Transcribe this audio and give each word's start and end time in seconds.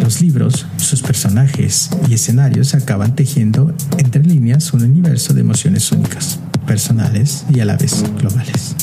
Los 0.00 0.20
libros, 0.20 0.66
sus 0.76 1.02
personajes 1.02 1.90
y 2.08 2.14
escenarios 2.14 2.74
acaban 2.74 3.14
tejiendo 3.14 3.74
entre 3.98 4.22
líneas 4.22 4.72
un 4.72 4.82
universo 4.82 5.34
de 5.34 5.40
emociones 5.40 5.90
únicas, 5.92 6.38
personales 6.66 7.44
y 7.50 7.60
a 7.60 7.64
la 7.64 7.76
vez 7.76 8.04
globales. 8.18 8.74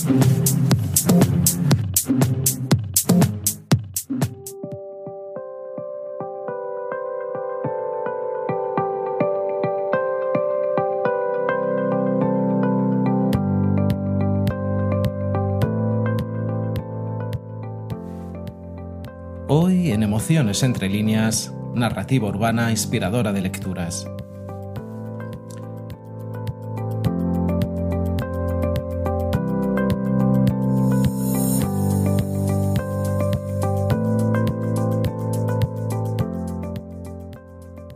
Hoy 19.58 19.92
en 19.92 20.04
Emociones 20.04 20.64
entre 20.64 20.90
líneas, 20.90 21.54
narrativa 21.74 22.28
urbana 22.28 22.72
inspiradora 22.72 23.32
de 23.32 23.42
lecturas. 23.42 24.06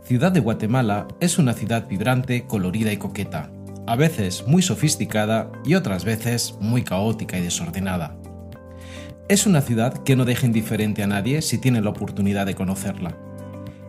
Ciudad 0.04 0.32
de 0.32 0.40
Guatemala 0.40 1.08
es 1.20 1.38
una 1.38 1.52
ciudad 1.52 1.86
vibrante, 1.86 2.46
colorida 2.46 2.90
y 2.90 2.96
coqueta, 2.96 3.50
a 3.86 3.96
veces 3.96 4.46
muy 4.46 4.62
sofisticada 4.62 5.52
y 5.62 5.74
otras 5.74 6.06
veces 6.06 6.56
muy 6.58 6.84
caótica 6.84 7.36
y 7.36 7.42
desordenada. 7.42 8.19
Es 9.30 9.46
una 9.46 9.60
ciudad 9.60 9.94
que 10.02 10.16
no 10.16 10.24
deja 10.24 10.44
indiferente 10.44 11.04
a 11.04 11.06
nadie 11.06 11.40
si 11.40 11.56
tiene 11.56 11.80
la 11.80 11.90
oportunidad 11.90 12.46
de 12.46 12.56
conocerla. 12.56 13.16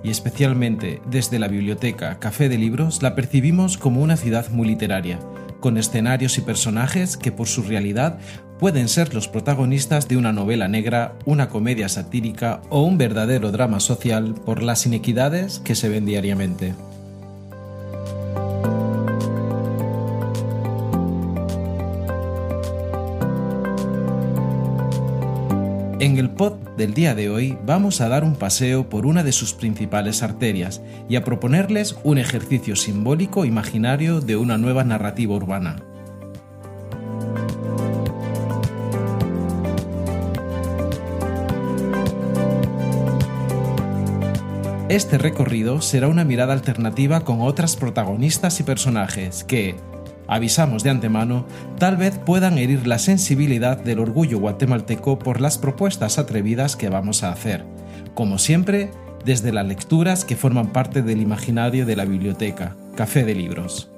Y 0.03 0.11
especialmente 0.11 1.02
desde 1.09 1.39
la 1.39 1.47
biblioteca 1.47 2.20
Café 2.20 2.47
de 2.47 2.59
Libros 2.59 3.02
la 3.02 3.16
percibimos 3.16 3.75
como 3.80 4.03
una 4.03 4.17
ciudad 4.17 4.52
muy 4.52 4.67
literaria, 4.67 5.19
con 5.59 5.80
escenarios 5.80 6.38
y 6.38 6.42
personajes 6.42 7.17
que 7.17 7.31
por 7.31 7.47
su 7.47 7.64
realidad 7.64 8.19
pueden 8.59 8.88
ser 8.88 9.16
los 9.16 9.28
protagonistas 9.28 10.08
de 10.08 10.17
una 10.17 10.31
novela 10.31 10.67
negra, 10.67 11.16
una 11.25 11.50
comedia 11.50 11.89
satírica 11.89 12.62
o 12.69 12.84
un 12.84 13.00
verdadero 13.00 13.52
drama 13.52 13.80
social 13.80 14.36
por 14.45 14.62
las 14.62 14.86
inequidades 14.86 15.58
que 15.58 15.73
se 15.73 15.89
ven 15.89 16.06
diariamente. 16.06 16.75
En 26.02 26.17
el 26.17 26.31
pod 26.31 26.53
del 26.77 26.95
día 26.95 27.13
de 27.13 27.30
hoy 27.30 27.59
vamos 27.63 28.02
a 28.02 28.09
dar 28.09 28.23
un 28.23 28.35
paseo 28.35 28.89
por 28.89 29.05
una 29.05 29.23
de 29.23 29.31
sus 29.31 29.53
principales 29.53 30.23
arterias 30.23 30.81
y 31.07 31.16
a 31.16 31.23
proponerles 31.23 31.95
un 32.03 32.17
ejercicio 32.17 32.75
simbólico 32.75 33.45
imaginario 33.45 34.19
de 34.19 34.35
una 34.35 34.57
nueva 34.57 34.83
narrativa 34.83 35.35
urbana. 35.35 35.83
Este 44.89 45.19
recorrido 45.19 45.81
será 45.81 46.07
una 46.07 46.25
mirada 46.25 46.53
alternativa 46.53 47.22
con 47.22 47.41
otras 47.41 47.75
protagonistas 47.75 48.59
y 48.59 48.63
personajes 48.63 49.44
que, 49.44 49.75
avisamos 50.27 50.83
de 50.83 50.89
antemano, 50.89 51.45
tal 51.77 51.97
vez 51.97 52.17
puedan 52.17 52.57
herir 52.57 52.87
la 52.87 52.99
sensibilidad 52.99 53.77
del 53.77 53.99
orgullo 53.99 54.39
guatemalteco 54.39 55.19
por 55.19 55.41
las 55.41 55.57
propuestas 55.57 56.17
atrevidas 56.17 56.75
que 56.75 56.89
vamos 56.89 57.23
a 57.23 57.31
hacer. 57.31 57.65
Como 58.13 58.37
siempre, 58.37 58.91
desde 59.25 59.51
las 59.51 59.65
lecturas 59.65 60.25
que 60.25 60.35
forman 60.35 60.67
parte 60.67 61.01
del 61.01 61.21
imaginario 61.21 61.85
de 61.85 61.95
la 61.95 62.05
biblioteca, 62.05 62.75
Café 62.95 63.23
de 63.23 63.35
Libros. 63.35 63.91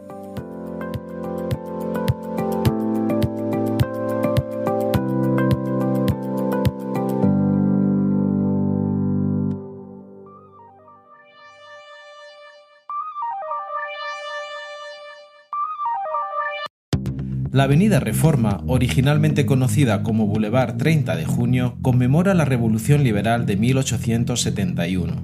La 17.54 17.66
Avenida 17.66 18.00
Reforma, 18.00 18.64
originalmente 18.66 19.46
conocida 19.46 20.02
como 20.02 20.26
Boulevard 20.26 20.76
30 20.76 21.16
de 21.16 21.26
Junio, 21.26 21.78
conmemora 21.84 22.34
la 22.34 22.46
Revolución 22.46 23.04
Liberal 23.04 23.46
de 23.46 23.58
1871. 23.58 25.24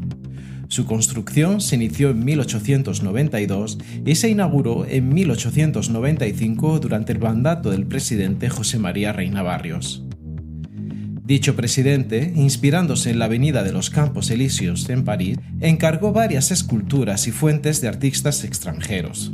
Su 0.67 0.85
construcción 0.85 1.59
se 1.59 1.73
inició 1.73 2.11
en 2.11 2.23
1892 2.23 3.79
y 4.05 4.13
se 4.13 4.29
inauguró 4.29 4.85
en 4.85 5.09
1895 5.09 6.79
durante 6.79 7.13
el 7.13 7.19
mandato 7.19 7.71
del 7.71 7.87
presidente 7.87 8.47
José 8.47 8.77
María 8.77 9.11
Reina 9.11 9.41
Barrios. 9.41 10.05
Dicho 11.25 11.55
presidente, 11.55 12.31
inspirándose 12.35 13.09
en 13.09 13.17
la 13.17 13.25
Avenida 13.25 13.63
de 13.63 13.71
los 13.71 13.89
Campos 13.89 14.29
Elíseos 14.29 14.87
en 14.89 15.03
París, 15.03 15.39
encargó 15.61 16.11
varias 16.11 16.51
esculturas 16.51 17.27
y 17.27 17.31
fuentes 17.31 17.81
de 17.81 17.87
artistas 17.87 18.43
extranjeros. 18.43 19.31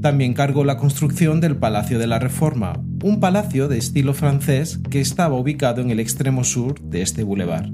También 0.00 0.34
cargó 0.34 0.64
la 0.64 0.76
construcción 0.76 1.40
del 1.40 1.56
Palacio 1.56 1.98
de 1.98 2.06
la 2.06 2.18
Reforma, 2.18 2.82
un 3.02 3.20
palacio 3.20 3.68
de 3.68 3.78
estilo 3.78 4.14
francés 4.14 4.80
que 4.90 5.00
estaba 5.00 5.36
ubicado 5.36 5.80
en 5.80 5.90
el 5.90 6.00
extremo 6.00 6.44
sur 6.44 6.80
de 6.80 7.02
este 7.02 7.22
bulevar 7.22 7.70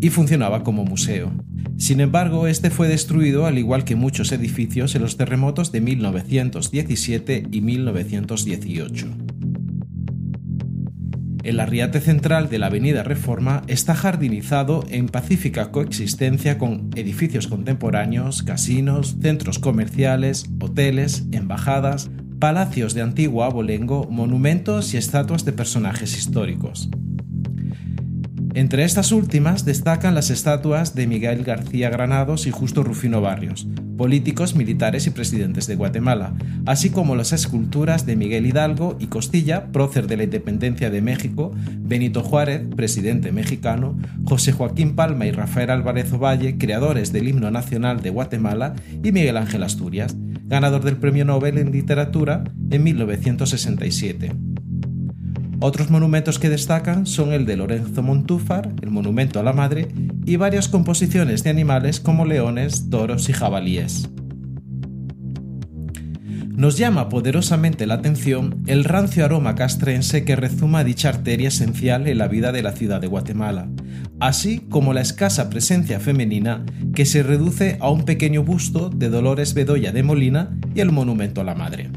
y 0.00 0.10
funcionaba 0.10 0.62
como 0.62 0.84
museo. 0.84 1.32
Sin 1.78 2.00
embargo, 2.00 2.46
este 2.46 2.70
fue 2.70 2.88
destruido 2.88 3.46
al 3.46 3.58
igual 3.58 3.84
que 3.84 3.96
muchos 3.96 4.32
edificios 4.32 4.94
en 4.94 5.02
los 5.02 5.16
terremotos 5.16 5.72
de 5.72 5.80
1917 5.80 7.48
y 7.50 7.60
1918. 7.60 9.25
El 11.46 11.60
arriate 11.60 12.00
central 12.00 12.48
de 12.48 12.58
la 12.58 12.66
Avenida 12.66 13.04
Reforma 13.04 13.62
está 13.68 13.94
jardinizado 13.94 14.84
en 14.88 15.06
pacífica 15.06 15.70
coexistencia 15.70 16.58
con 16.58 16.90
edificios 16.96 17.46
contemporáneos, 17.46 18.42
casinos, 18.42 19.14
centros 19.22 19.60
comerciales, 19.60 20.46
hoteles, 20.60 21.22
embajadas, 21.30 22.10
palacios 22.40 22.94
de 22.94 23.02
antiguo 23.02 23.44
abolengo, 23.44 24.08
monumentos 24.10 24.92
y 24.92 24.96
estatuas 24.96 25.44
de 25.44 25.52
personajes 25.52 26.18
históricos. 26.18 26.90
Entre 28.56 28.84
estas 28.84 29.12
últimas 29.12 29.66
destacan 29.66 30.14
las 30.14 30.30
estatuas 30.30 30.94
de 30.94 31.06
Miguel 31.06 31.44
García 31.44 31.90
Granados 31.90 32.46
y 32.46 32.50
Justo 32.50 32.82
Rufino 32.82 33.20
Barrios, 33.20 33.66
políticos, 33.98 34.54
militares 34.54 35.06
y 35.06 35.10
presidentes 35.10 35.66
de 35.66 35.76
Guatemala, 35.76 36.32
así 36.64 36.88
como 36.88 37.16
las 37.16 37.34
esculturas 37.34 38.06
de 38.06 38.16
Miguel 38.16 38.46
Hidalgo 38.46 38.96
y 38.98 39.08
Costilla, 39.08 39.66
prócer 39.72 40.06
de 40.06 40.16
la 40.16 40.24
independencia 40.24 40.88
de 40.88 41.02
México, 41.02 41.52
Benito 41.80 42.22
Juárez, 42.22 42.62
presidente 42.74 43.30
mexicano, 43.30 43.98
José 44.24 44.52
Joaquín 44.52 44.96
Palma 44.96 45.26
y 45.26 45.32
Rafael 45.32 45.68
Álvarez 45.68 46.10
Ovalle, 46.14 46.56
creadores 46.56 47.12
del 47.12 47.28
himno 47.28 47.50
nacional 47.50 48.00
de 48.00 48.08
Guatemala, 48.08 48.74
y 49.04 49.12
Miguel 49.12 49.36
Ángel 49.36 49.64
Asturias, 49.64 50.16
ganador 50.46 50.82
del 50.82 50.96
Premio 50.96 51.26
Nobel 51.26 51.58
en 51.58 51.72
Literatura 51.72 52.44
en 52.70 52.82
1967. 52.82 54.45
Otros 55.60 55.90
monumentos 55.90 56.38
que 56.38 56.50
destacan 56.50 57.06
son 57.06 57.32
el 57.32 57.46
de 57.46 57.56
Lorenzo 57.56 58.02
Montúfar, 58.02 58.72
el 58.82 58.90
monumento 58.90 59.40
a 59.40 59.42
la 59.42 59.54
madre, 59.54 59.88
y 60.26 60.36
varias 60.36 60.68
composiciones 60.68 61.44
de 61.44 61.50
animales 61.50 61.98
como 61.98 62.26
leones, 62.26 62.90
toros 62.90 63.28
y 63.30 63.32
jabalíes. 63.32 64.10
Nos 66.56 66.78
llama 66.78 67.10
poderosamente 67.10 67.86
la 67.86 67.94
atención 67.94 68.62
el 68.66 68.84
rancio 68.84 69.24
aroma 69.24 69.54
castrense 69.54 70.24
que 70.24 70.36
rezuma 70.36 70.84
dicha 70.84 71.10
arteria 71.10 71.48
esencial 71.48 72.06
en 72.06 72.16
la 72.16 72.28
vida 72.28 72.50
de 72.50 72.62
la 72.62 72.72
ciudad 72.72 73.00
de 73.00 73.06
Guatemala, 73.08 73.68
así 74.20 74.60
como 74.60 74.94
la 74.94 75.02
escasa 75.02 75.50
presencia 75.50 76.00
femenina 76.00 76.64
que 76.94 77.04
se 77.04 77.22
reduce 77.22 77.76
a 77.80 77.90
un 77.90 78.04
pequeño 78.04 78.42
busto 78.42 78.88
de 78.88 79.10
Dolores 79.10 79.52
Bedoya 79.52 79.92
de 79.92 80.02
Molina 80.02 80.56
y 80.74 80.80
el 80.80 80.92
monumento 80.92 81.42
a 81.42 81.44
la 81.44 81.54
madre. 81.54 81.90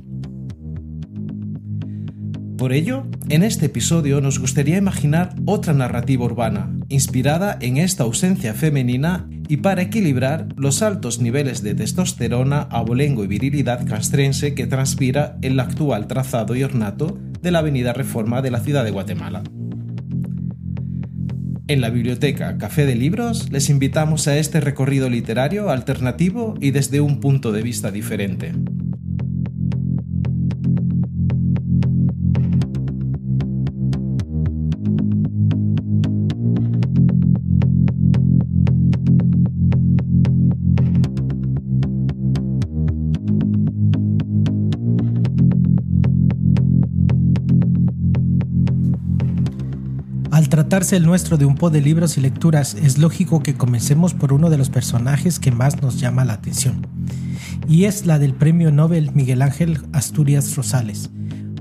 Por 2.59 2.73
ello, 2.73 3.05
en 3.29 3.43
este 3.43 3.67
episodio 3.67 4.19
nos 4.19 4.37
gustaría 4.37 4.77
imaginar 4.77 5.33
otra 5.45 5.71
narrativa 5.71 6.25
urbana, 6.25 6.77
inspirada 6.89 7.57
en 7.61 7.77
esta 7.77 8.03
ausencia 8.03 8.53
femenina 8.53 9.29
y 9.47 9.57
para 9.57 9.81
equilibrar 9.81 10.49
los 10.57 10.81
altos 10.81 11.21
niveles 11.21 11.63
de 11.63 11.73
testosterona, 11.73 12.63
abolengo 12.63 13.23
y 13.23 13.27
virilidad 13.27 13.87
castrense 13.87 14.55
que 14.55 14.67
transpira 14.67 15.37
el 15.41 15.57
actual 15.57 16.07
trazado 16.07 16.53
y 16.53 16.63
ornato 16.63 17.17
de 17.41 17.51
la 17.51 17.59
Avenida 17.59 17.93
Reforma 17.93 18.41
de 18.41 18.51
la 18.51 18.59
ciudad 18.59 18.83
de 18.83 18.91
Guatemala. 18.91 19.41
En 21.69 21.79
la 21.79 21.91
biblioteca 21.91 22.57
Café 22.57 22.85
de 22.85 22.95
Libros 22.95 23.49
les 23.51 23.69
invitamos 23.69 24.27
a 24.27 24.37
este 24.37 24.59
recorrido 24.59 25.09
literario 25.09 25.69
alternativo 25.69 26.55
y 26.59 26.71
desde 26.71 26.99
un 26.99 27.21
punto 27.21 27.53
de 27.53 27.61
vista 27.61 27.89
diferente. 27.89 28.51
Tratarse 50.69 50.97
el 50.97 51.05
nuestro 51.07 51.37
de 51.37 51.45
un 51.45 51.55
pod 51.55 51.71
de 51.71 51.81
libros 51.81 52.19
y 52.19 52.21
lecturas, 52.21 52.75
es 52.75 52.99
lógico 52.99 53.41
que 53.41 53.55
comencemos 53.55 54.13
por 54.13 54.33
uno 54.33 54.51
de 54.51 54.57
los 54.59 54.69
personajes 54.69 55.39
que 55.39 55.49
más 55.49 55.81
nos 55.81 55.99
llama 55.99 56.25
la 56.25 56.33
atención, 56.33 56.85
y 57.67 57.85
es 57.85 58.05
la 58.05 58.19
del 58.19 58.35
premio 58.35 58.71
Nobel 58.71 59.09
Miguel 59.15 59.41
Ángel 59.41 59.79
Asturias 59.93 60.55
Rosales. 60.55 61.09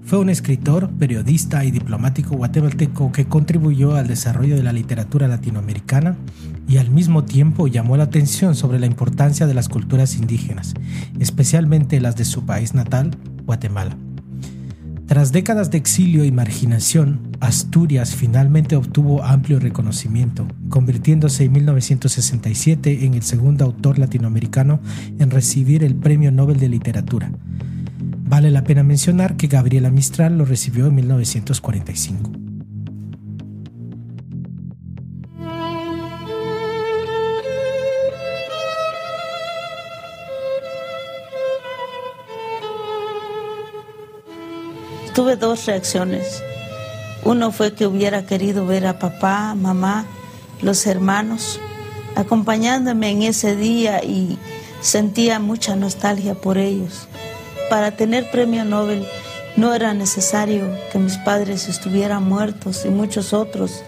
Fue 0.04 0.18
un 0.18 0.28
escritor, 0.28 0.90
periodista 0.90 1.64
y 1.64 1.70
diplomático 1.70 2.36
guatemalteco 2.36 3.10
que 3.10 3.24
contribuyó 3.24 3.96
al 3.96 4.08
desarrollo 4.08 4.56
de 4.56 4.62
la 4.62 4.74
literatura 4.74 5.26
latinoamericana 5.26 6.18
y 6.68 6.76
al 6.76 6.90
mismo 6.90 7.24
tiempo 7.24 7.66
llamó 7.66 7.96
la 7.96 8.04
atención 8.04 8.54
sobre 8.54 8.78
la 8.78 8.84
importancia 8.84 9.46
de 9.46 9.54
las 9.54 9.70
culturas 9.70 10.16
indígenas, 10.16 10.74
especialmente 11.18 11.98
las 12.02 12.14
de 12.16 12.26
su 12.26 12.44
país 12.44 12.74
natal, 12.74 13.16
Guatemala. 13.46 13.96
Tras 15.08 15.32
décadas 15.32 15.70
de 15.70 15.78
exilio 15.78 16.22
y 16.22 16.30
marginación, 16.30 17.30
Asturias 17.40 18.14
finalmente 18.14 18.76
obtuvo 18.76 19.24
amplio 19.24 19.58
reconocimiento, 19.58 20.46
convirtiéndose 20.68 21.44
en 21.44 21.52
1967 21.52 23.06
en 23.06 23.14
el 23.14 23.22
segundo 23.22 23.64
autor 23.64 23.98
latinoamericano 23.98 24.80
en 25.18 25.30
recibir 25.30 25.82
el 25.82 25.96
Premio 25.96 26.30
Nobel 26.30 26.58
de 26.58 26.68
Literatura. 26.68 27.32
Vale 28.28 28.50
la 28.50 28.64
pena 28.64 28.82
mencionar 28.82 29.38
que 29.38 29.46
Gabriela 29.46 29.90
Mistral 29.90 30.36
lo 30.36 30.44
recibió 30.44 30.88
en 30.88 30.96
1945. 30.96 32.47
Tuve 45.18 45.34
dos 45.34 45.66
reacciones. 45.66 46.44
Uno 47.24 47.50
fue 47.50 47.72
que 47.72 47.88
hubiera 47.88 48.24
querido 48.24 48.66
ver 48.66 48.86
a 48.86 49.00
papá, 49.00 49.56
mamá, 49.56 50.06
los 50.62 50.86
hermanos, 50.86 51.58
acompañándome 52.14 53.10
en 53.10 53.22
ese 53.24 53.56
día 53.56 54.04
y 54.04 54.38
sentía 54.80 55.40
mucha 55.40 55.74
nostalgia 55.74 56.36
por 56.36 56.56
ellos. 56.56 57.08
Para 57.68 57.96
tener 57.96 58.30
premio 58.30 58.64
Nobel 58.64 59.04
no 59.56 59.74
era 59.74 59.92
necesario 59.92 60.70
que 60.92 61.00
mis 61.00 61.16
padres 61.16 61.68
estuvieran 61.68 62.22
muertos 62.22 62.84
y 62.84 62.88
muchos 62.88 63.32
otros, 63.32 63.82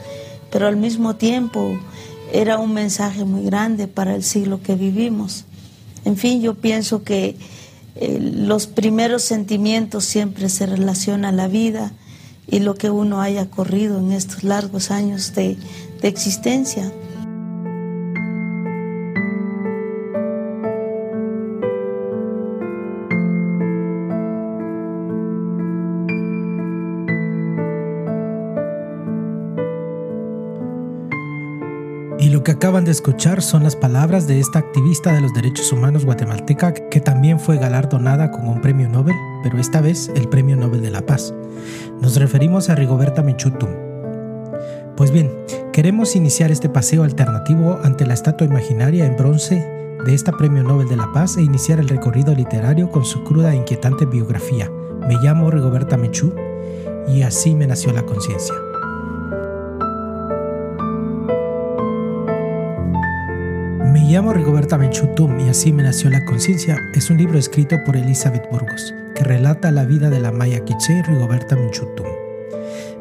pero 0.50 0.66
al 0.66 0.76
mismo 0.76 1.14
tiempo 1.14 1.78
era 2.32 2.58
un 2.58 2.74
mensaje 2.74 3.24
muy 3.24 3.44
grande 3.44 3.86
para 3.86 4.16
el 4.16 4.24
siglo 4.24 4.60
que 4.64 4.74
vivimos. 4.74 5.44
En 6.04 6.16
fin, 6.16 6.42
yo 6.42 6.54
pienso 6.54 7.04
que 7.04 7.36
eh, 8.00 8.18
los 8.18 8.66
primeros 8.66 9.22
sentimientos 9.22 10.04
siempre 10.04 10.48
se 10.48 10.66
relacionan 10.66 11.34
a 11.34 11.36
la 11.36 11.48
vida 11.48 11.92
y 12.46 12.60
lo 12.60 12.74
que 12.74 12.90
uno 12.90 13.20
haya 13.20 13.50
corrido 13.50 13.98
en 13.98 14.12
estos 14.12 14.42
largos 14.42 14.90
años 14.90 15.34
de, 15.34 15.56
de 16.00 16.08
existencia. 16.08 16.90
Que 32.50 32.54
acaban 32.54 32.84
de 32.84 32.90
escuchar 32.90 33.42
son 33.42 33.62
las 33.62 33.76
palabras 33.76 34.26
de 34.26 34.40
esta 34.40 34.58
activista 34.58 35.12
de 35.12 35.20
los 35.20 35.32
derechos 35.32 35.70
humanos 35.70 36.04
guatemalteca 36.04 36.74
que 36.74 36.98
también 36.98 37.38
fue 37.38 37.58
galardonada 37.58 38.32
con 38.32 38.48
un 38.48 38.60
premio 38.60 38.88
Nobel, 38.88 39.14
pero 39.44 39.56
esta 39.60 39.80
vez 39.80 40.10
el 40.16 40.28
Premio 40.28 40.56
Nobel 40.56 40.82
de 40.82 40.90
la 40.90 41.02
Paz. 41.02 41.32
Nos 42.00 42.16
referimos 42.16 42.68
a 42.68 42.74
Rigoberta 42.74 43.22
Menchutum. 43.22 43.68
Pues 44.96 45.12
bien, 45.12 45.30
queremos 45.72 46.16
iniciar 46.16 46.50
este 46.50 46.68
paseo 46.68 47.04
alternativo 47.04 47.78
ante 47.84 48.04
la 48.04 48.14
estatua 48.14 48.48
imaginaria 48.48 49.06
en 49.06 49.16
bronce 49.16 49.64
de 50.04 50.12
esta 50.12 50.32
Premio 50.32 50.64
Nobel 50.64 50.88
de 50.88 50.96
la 50.96 51.12
Paz 51.12 51.36
e 51.36 51.42
iniciar 51.42 51.78
el 51.78 51.88
recorrido 51.88 52.34
literario 52.34 52.90
con 52.90 53.04
su 53.04 53.22
cruda 53.22 53.52
e 53.52 53.58
inquietante 53.58 54.06
biografía. 54.06 54.68
Me 55.06 55.14
llamo 55.22 55.52
Rigoberta 55.52 55.96
Menchú 55.96 56.34
y 57.06 57.22
así 57.22 57.54
me 57.54 57.68
nació 57.68 57.92
la 57.92 58.02
conciencia. 58.02 58.56
Me 64.10 64.16
llamo 64.16 64.32
Rigoberta 64.32 64.76
Menchutum 64.76 65.38
y 65.38 65.50
así 65.50 65.72
me 65.72 65.84
nació 65.84 66.10
la 66.10 66.24
conciencia 66.24 66.76
es 66.94 67.10
un 67.10 67.18
libro 67.18 67.38
escrito 67.38 67.76
por 67.84 67.96
Elizabeth 67.96 68.42
Burgos 68.50 68.92
que 69.14 69.22
relata 69.22 69.70
la 69.70 69.84
vida 69.84 70.10
de 70.10 70.18
la 70.18 70.32
maya 70.32 70.64
quiché 70.64 71.00
Rigoberta 71.04 71.54
Menchutum. 71.54 72.08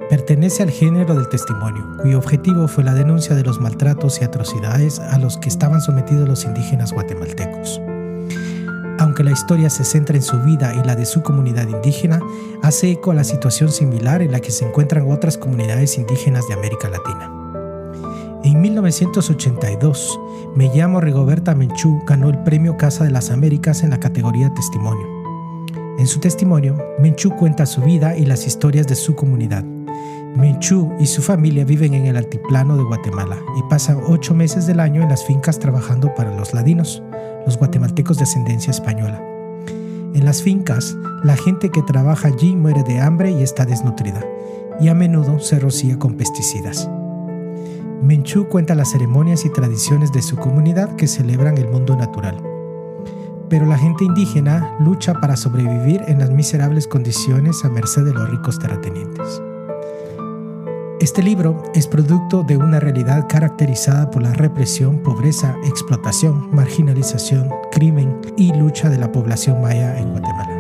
Pertenece 0.08 0.62
al 0.62 0.70
género 0.70 1.16
del 1.16 1.28
testimonio, 1.28 1.98
cuyo 2.00 2.20
objetivo 2.20 2.68
fue 2.68 2.84
la 2.84 2.94
denuncia 2.94 3.34
de 3.34 3.42
los 3.42 3.60
maltratos 3.60 4.22
y 4.22 4.24
atrocidades 4.24 5.00
a 5.00 5.18
los 5.18 5.40
que 5.40 5.50
estaban 5.50 5.82
sometidos 5.82 6.30
los 6.30 6.46
indígenas 6.46 6.94
guatemaltecos. 6.94 7.82
Aunque 9.00 9.24
la 9.24 9.32
historia 9.32 9.72
se 9.72 9.86
centra 9.86 10.16
en 10.16 10.22
su 10.22 10.40
vida 10.44 10.76
y 10.76 10.86
la 10.86 10.96
de 10.96 11.08
su 11.08 11.24
comunidad 11.24 11.68
indígena, 11.68 12.20
hace 12.62 12.92
eco 12.92 13.10
a 13.10 13.16
la 13.16 13.24
situación 13.24 13.72
similar 13.72 14.22
en 14.22 14.32
la 14.32 14.42
que 14.42 14.52
se 14.52 14.64
encuentran 14.64 15.10
otras 15.12 15.40
comunidades 15.40 15.98
indígenas 15.98 16.48
de 16.48 16.54
América 16.54 16.88
Latina. 16.88 17.39
En 18.42 18.62
1982, 18.62 20.20
Me 20.56 20.74
llamo 20.74 21.02
Rigoberta 21.02 21.54
Menchú 21.56 22.02
ganó 22.08 22.30
el 22.30 22.38
premio 22.40 22.78
Casa 22.78 23.04
de 23.04 23.12
las 23.12 23.32
Américas 23.32 23.84
en 23.84 23.90
la 23.90 24.00
categoría 24.00 24.54
Testimonio. 24.54 25.06
En 25.98 26.08
su 26.08 26.22
testimonio, 26.22 26.78
Menchú 27.00 27.32
cuenta 27.36 27.66
su 27.66 27.82
vida 27.82 28.16
y 28.16 28.26
las 28.26 28.48
historias 28.48 28.88
de 28.88 28.96
su 28.96 29.14
comunidad. 29.16 29.66
Menchú 30.38 30.90
y 31.02 31.08
su 31.08 31.22
familia 31.22 31.66
viven 31.66 31.94
en 31.94 32.06
el 32.06 32.16
altiplano 32.16 32.78
de 32.78 32.84
Guatemala 32.84 33.38
y 33.58 33.70
pasan 33.70 34.00
ocho 34.08 34.34
meses 34.34 34.66
del 34.66 34.80
año 34.80 35.02
en 35.02 35.10
las 35.10 35.26
fincas 35.26 35.60
trabajando 35.60 36.16
para 36.16 36.34
los 36.34 36.54
ladinos, 36.54 37.04
los 37.46 37.58
guatemaltecos 37.58 38.18
de 38.18 38.24
ascendencia 38.24 38.72
española. 38.72 39.22
En 40.14 40.24
las 40.24 40.42
fincas, 40.42 40.96
la 41.26 41.36
gente 41.36 41.72
que 41.72 41.82
trabaja 41.82 42.30
allí 42.30 42.56
muere 42.56 42.84
de 42.84 43.02
hambre 43.02 43.32
y 43.32 43.44
está 43.44 43.66
desnutrida, 43.66 44.22
y 44.80 44.88
a 44.88 44.94
menudo 44.94 45.40
se 45.40 45.60
rocía 45.60 46.00
con 46.00 46.16
pesticidas. 46.16 46.90
Menchú 48.02 48.48
cuenta 48.48 48.76
las 48.76 48.92
ceremonias 48.92 49.44
y 49.44 49.50
tradiciones 49.50 50.14
de 50.14 50.22
su 50.22 50.38
comunidad 50.38 50.96
que 50.96 51.08
celebran 51.08 51.58
el 51.58 51.68
mundo 51.68 51.98
natural. 51.98 52.38
Pero 53.50 53.66
la 53.66 53.78
gente 53.78 54.06
indígena 54.06 54.78
lucha 54.80 55.16
para 55.16 55.36
sobrevivir 55.36 56.02
en 56.08 56.20
las 56.20 56.30
miserables 56.30 56.88
condiciones 56.88 57.66
a 57.66 57.70
merced 57.70 58.06
de 58.06 58.14
los 58.14 58.30
ricos 58.30 58.58
terratenientes. 58.58 59.42
Este 61.02 61.24
libro 61.24 61.64
es 61.74 61.88
producto 61.88 62.44
de 62.44 62.58
una 62.58 62.80
realidad 62.80 63.26
caracterizada 63.28 64.12
por 64.12 64.22
la 64.22 64.34
represión, 64.34 65.00
pobreza, 65.00 65.56
explotación, 65.66 66.50
marginalización, 66.54 67.50
crimen 67.72 68.20
y 68.38 68.54
lucha 68.54 68.90
de 68.90 68.98
la 68.98 69.12
población 69.12 69.62
maya 69.62 69.98
en 69.98 70.12
Guatemala. 70.12 70.59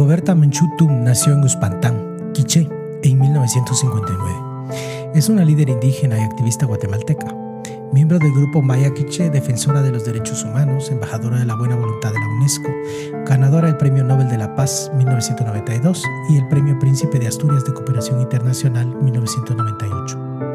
Rigoberta 0.00 0.34
Menchutum 0.34 1.04
nació 1.04 1.34
en 1.34 1.44
Uspantán, 1.44 2.32
Quiché, 2.32 2.66
en 3.02 3.18
1959. 3.18 5.12
Es 5.14 5.28
una 5.28 5.44
líder 5.44 5.68
indígena 5.68 6.18
y 6.18 6.22
activista 6.22 6.64
guatemalteca, 6.64 7.36
miembro 7.92 8.18
del 8.18 8.32
grupo 8.32 8.62
Maya 8.62 8.94
Quiché, 8.94 9.28
defensora 9.28 9.82
de 9.82 9.92
los 9.92 10.06
derechos 10.06 10.42
humanos, 10.42 10.90
embajadora 10.90 11.40
de 11.40 11.44
la 11.44 11.54
buena 11.54 11.76
voluntad 11.76 12.14
de 12.14 12.18
la 12.18 12.28
UNESCO, 12.28 12.70
ganadora 13.26 13.66
del 13.66 13.76
Premio 13.76 14.02
Nobel 14.02 14.30
de 14.30 14.38
la 14.38 14.56
Paz 14.56 14.90
1992 14.96 16.02
y 16.30 16.38
el 16.38 16.48
Premio 16.48 16.78
Príncipe 16.78 17.18
de 17.18 17.28
Asturias 17.28 17.66
de 17.66 17.74
Cooperación 17.74 18.22
Internacional 18.22 18.86
1998. 19.02 20.49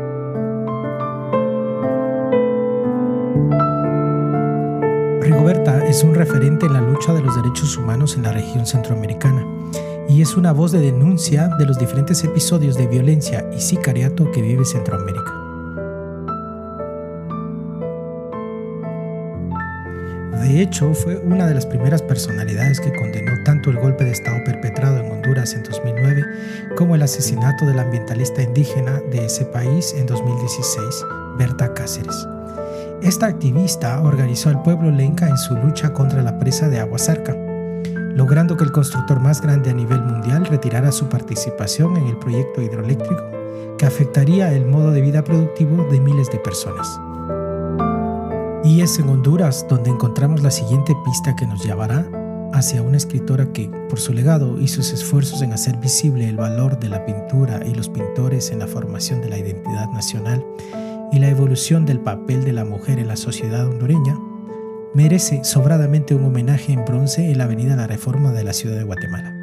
Rigoberta 5.36 5.86
es 5.86 6.02
un 6.02 6.16
referente 6.16 6.66
en 6.66 6.72
la 6.72 6.80
lucha 6.80 7.12
de 7.12 7.22
los 7.22 7.36
derechos 7.36 7.76
humanos 7.76 8.16
en 8.16 8.24
la 8.24 8.32
región 8.32 8.66
centroamericana 8.66 9.46
y 10.08 10.22
es 10.22 10.38
una 10.38 10.54
voz 10.54 10.72
de 10.72 10.80
denuncia 10.80 11.50
de 11.60 11.66
los 11.66 11.78
diferentes 11.78 12.24
episodios 12.24 12.78
de 12.78 12.88
violencia 12.88 13.46
y 13.54 13.60
sicariato 13.60 14.32
que 14.32 14.42
vive 14.42 14.64
Centroamérica. 14.64 15.34
De 20.42 20.62
hecho, 20.62 20.94
fue 20.94 21.18
una 21.18 21.48
de 21.48 21.54
las 21.54 21.66
primeras 21.66 22.02
personalidades 22.02 22.80
que 22.80 22.94
condenó 22.94 23.34
tanto 23.44 23.72
el 23.72 23.78
golpe 23.78 24.06
de 24.06 24.12
Estado 24.12 24.42
perpetrado 24.46 25.00
en 25.00 25.12
Honduras 25.12 25.54
en 25.54 25.64
2009 25.64 26.24
como 26.78 26.96
el 26.96 27.02
asesinato 27.02 27.66
del 27.66 27.80
ambientalista 27.80 28.42
indígena 28.42 29.02
de 29.12 29.26
ese 29.26 29.44
país 29.44 29.94
en 29.98 30.06
2016, 30.06 31.06
Berta 31.38 31.74
Cáceres. 31.74 32.26
Esta 33.02 33.28
activista 33.28 34.02
organizó 34.02 34.50
al 34.50 34.62
pueblo 34.64 34.90
lenca 34.90 35.28
en 35.28 35.38
su 35.38 35.56
lucha 35.56 35.94
contra 35.94 36.22
la 36.22 36.40
presa 36.40 36.70
de 36.70 36.80
Aguasarca, 36.80 37.36
logrando 38.16 38.58
que 38.58 38.64
el 38.64 38.72
constructor 38.72 39.20
más 39.20 39.42
grande 39.42 39.70
a 39.70 39.74
nivel 39.74 40.02
mundial 40.02 40.46
retirara 40.46 40.92
su 40.92 41.08
participación 41.08 41.98
en 41.98 42.08
el 42.08 42.18
proyecto 42.18 42.62
hidroeléctrico 42.62 43.24
que 43.78 43.86
afectaría 43.86 44.54
el 44.54 44.66
modo 44.66 44.92
de 44.92 45.02
vida 45.02 45.24
productivo 45.24 45.86
de 45.92 46.00
miles 46.00 46.32
de 46.32 46.40
personas. 46.40 47.00
Y 48.64 48.82
es 48.82 48.98
en 48.98 49.10
Honduras 49.10 49.66
donde 49.70 49.90
encontramos 49.90 50.42
la 50.42 50.52
siguiente 50.52 50.96
pista 51.04 51.36
que 51.36 51.46
nos 51.46 51.64
llevará 51.64 52.08
hacia 52.54 52.82
una 52.82 52.98
escritora 52.98 53.52
que, 53.52 53.70
por 53.90 54.00
su 54.00 54.14
legado 54.14 54.60
y 54.60 54.70
sus 54.70 54.94
esfuerzos 54.94 55.42
en 55.42 55.52
hacer 55.52 55.78
visible 55.78 56.28
el 56.30 56.38
valor 56.38 56.80
de 56.80 56.90
la 56.90 57.06
pintura 57.06 57.60
y 57.66 57.76
los 57.76 57.90
pintores 57.90 58.50
en 58.52 58.60
la 58.60 58.68
formación 58.68 59.22
de 59.22 59.30
la 59.30 59.38
identidad 59.38 59.90
nacional 59.90 60.44
y 61.12 61.20
la 61.20 61.30
evolución 61.30 61.86
del 61.86 62.00
papel 62.00 62.44
de 62.44 62.54
la 62.54 62.66
mujer 62.66 63.00
en 63.00 63.08
la 63.08 63.16
sociedad 63.16 63.68
hondureña, 63.68 64.18
merece 64.94 65.44
sobradamente 65.44 66.16
un 66.16 66.26
homenaje 66.26 66.74
en 66.74 66.86
bronce 66.86 67.30
en 67.30 67.38
la 67.38 67.44
Avenida 67.44 67.76
La 67.76 67.88
Reforma 67.88 68.32
de 68.32 68.44
la 68.44 68.54
ciudad 68.54 68.78
de 68.78 68.84
Guatemala. 68.84 69.34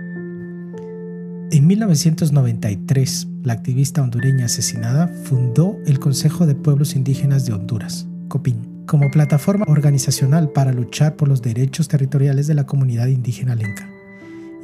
En 1.50 1.66
1993, 1.66 3.28
la 3.42 3.52
activista 3.52 4.00
hondureña 4.00 4.46
asesinada 4.46 5.08
fundó 5.08 5.76
el 5.84 5.98
Consejo 5.98 6.46
de 6.46 6.54
Pueblos 6.54 6.96
Indígenas 6.96 7.44
de 7.44 7.52
Honduras, 7.52 8.06
COPIN, 8.28 8.84
como 8.86 9.10
plataforma 9.10 9.66
organizacional 9.68 10.50
para 10.50 10.72
luchar 10.72 11.16
por 11.16 11.28
los 11.28 11.42
derechos 11.42 11.88
territoriales 11.88 12.46
de 12.46 12.54
la 12.54 12.64
comunidad 12.64 13.08
indígena 13.08 13.54
lenca. 13.54 13.90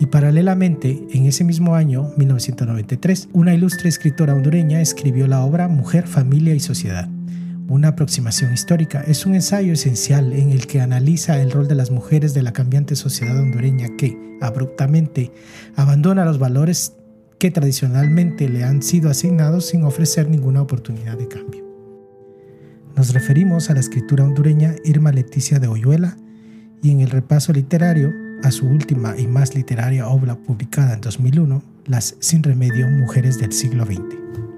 Y 0.00 0.06
paralelamente, 0.06 1.06
en 1.12 1.26
ese 1.26 1.44
mismo 1.44 1.74
año, 1.74 2.12
1993, 2.16 3.30
una 3.32 3.54
ilustre 3.54 3.88
escritora 3.88 4.34
hondureña 4.34 4.80
escribió 4.80 5.26
la 5.26 5.44
obra 5.44 5.68
Mujer, 5.68 6.06
Familia 6.06 6.54
y 6.54 6.60
Sociedad, 6.60 7.08
una 7.68 7.88
aproximación 7.88 8.54
histórica 8.54 9.02
es 9.02 9.26
un 9.26 9.34
ensayo 9.34 9.74
esencial 9.74 10.32
en 10.32 10.52
el 10.52 10.66
que 10.66 10.80
analiza 10.80 11.38
el 11.42 11.50
rol 11.50 11.68
de 11.68 11.74
las 11.74 11.90
mujeres 11.90 12.32
de 12.32 12.40
la 12.40 12.54
cambiante 12.54 12.96
sociedad 12.96 13.38
hondureña 13.38 13.88
que, 13.98 14.38
abruptamente, 14.40 15.32
abandona 15.76 16.24
los 16.24 16.38
valores 16.38 16.94
que 17.38 17.50
tradicionalmente 17.50 18.48
le 18.48 18.64
han 18.64 18.82
sido 18.82 19.10
asignados 19.10 19.66
sin 19.66 19.84
ofrecer 19.84 20.30
ninguna 20.30 20.62
oportunidad 20.62 21.18
de 21.18 21.28
cambio. 21.28 21.62
Nos 22.96 23.12
referimos 23.12 23.68
a 23.68 23.74
la 23.74 23.80
escritura 23.80 24.24
hondureña 24.24 24.74
Irma 24.86 25.12
Leticia 25.12 25.58
de 25.58 25.68
Oyuela 25.68 26.16
y 26.82 26.90
en 26.90 27.02
el 27.02 27.10
repaso 27.10 27.52
literario 27.52 28.10
a 28.42 28.50
su 28.50 28.66
última 28.66 29.16
y 29.16 29.26
más 29.26 29.54
literaria 29.54 30.08
obra 30.08 30.36
publicada 30.36 30.94
en 30.94 31.00
2001, 31.00 31.62
Las 31.86 32.16
Sin 32.20 32.42
Remedio 32.42 32.88
Mujeres 32.88 33.38
del 33.38 33.52
siglo 33.52 33.84
XX. 33.84 34.57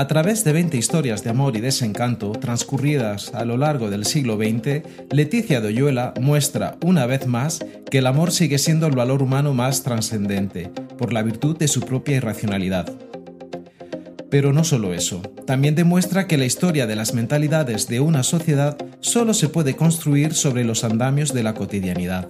A 0.00 0.06
través 0.06 0.44
de 0.44 0.54
20 0.54 0.78
historias 0.78 1.22
de 1.22 1.28
amor 1.28 1.58
y 1.58 1.60
desencanto 1.60 2.32
transcurridas 2.32 3.34
a 3.34 3.44
lo 3.44 3.58
largo 3.58 3.90
del 3.90 4.06
siglo 4.06 4.38
XX, 4.38 4.82
Leticia 5.10 5.60
de 5.60 5.68
Oyuela 5.68 6.14
muestra 6.18 6.78
una 6.82 7.04
vez 7.04 7.26
más 7.26 7.58
que 7.90 7.98
el 7.98 8.06
amor 8.06 8.32
sigue 8.32 8.56
siendo 8.56 8.86
el 8.86 8.96
valor 8.96 9.22
humano 9.22 9.52
más 9.52 9.82
trascendente, 9.82 10.70
por 10.96 11.12
la 11.12 11.22
virtud 11.22 11.58
de 11.58 11.68
su 11.68 11.82
propia 11.82 12.16
irracionalidad. 12.16 12.90
Pero 14.30 14.54
no 14.54 14.64
solo 14.64 14.94
eso, 14.94 15.20
también 15.46 15.74
demuestra 15.74 16.26
que 16.26 16.38
la 16.38 16.46
historia 16.46 16.86
de 16.86 16.96
las 16.96 17.12
mentalidades 17.12 17.86
de 17.86 18.00
una 18.00 18.22
sociedad 18.22 18.78
solo 19.00 19.34
se 19.34 19.50
puede 19.50 19.76
construir 19.76 20.32
sobre 20.32 20.64
los 20.64 20.82
andamios 20.82 21.34
de 21.34 21.42
la 21.42 21.52
cotidianidad, 21.52 22.26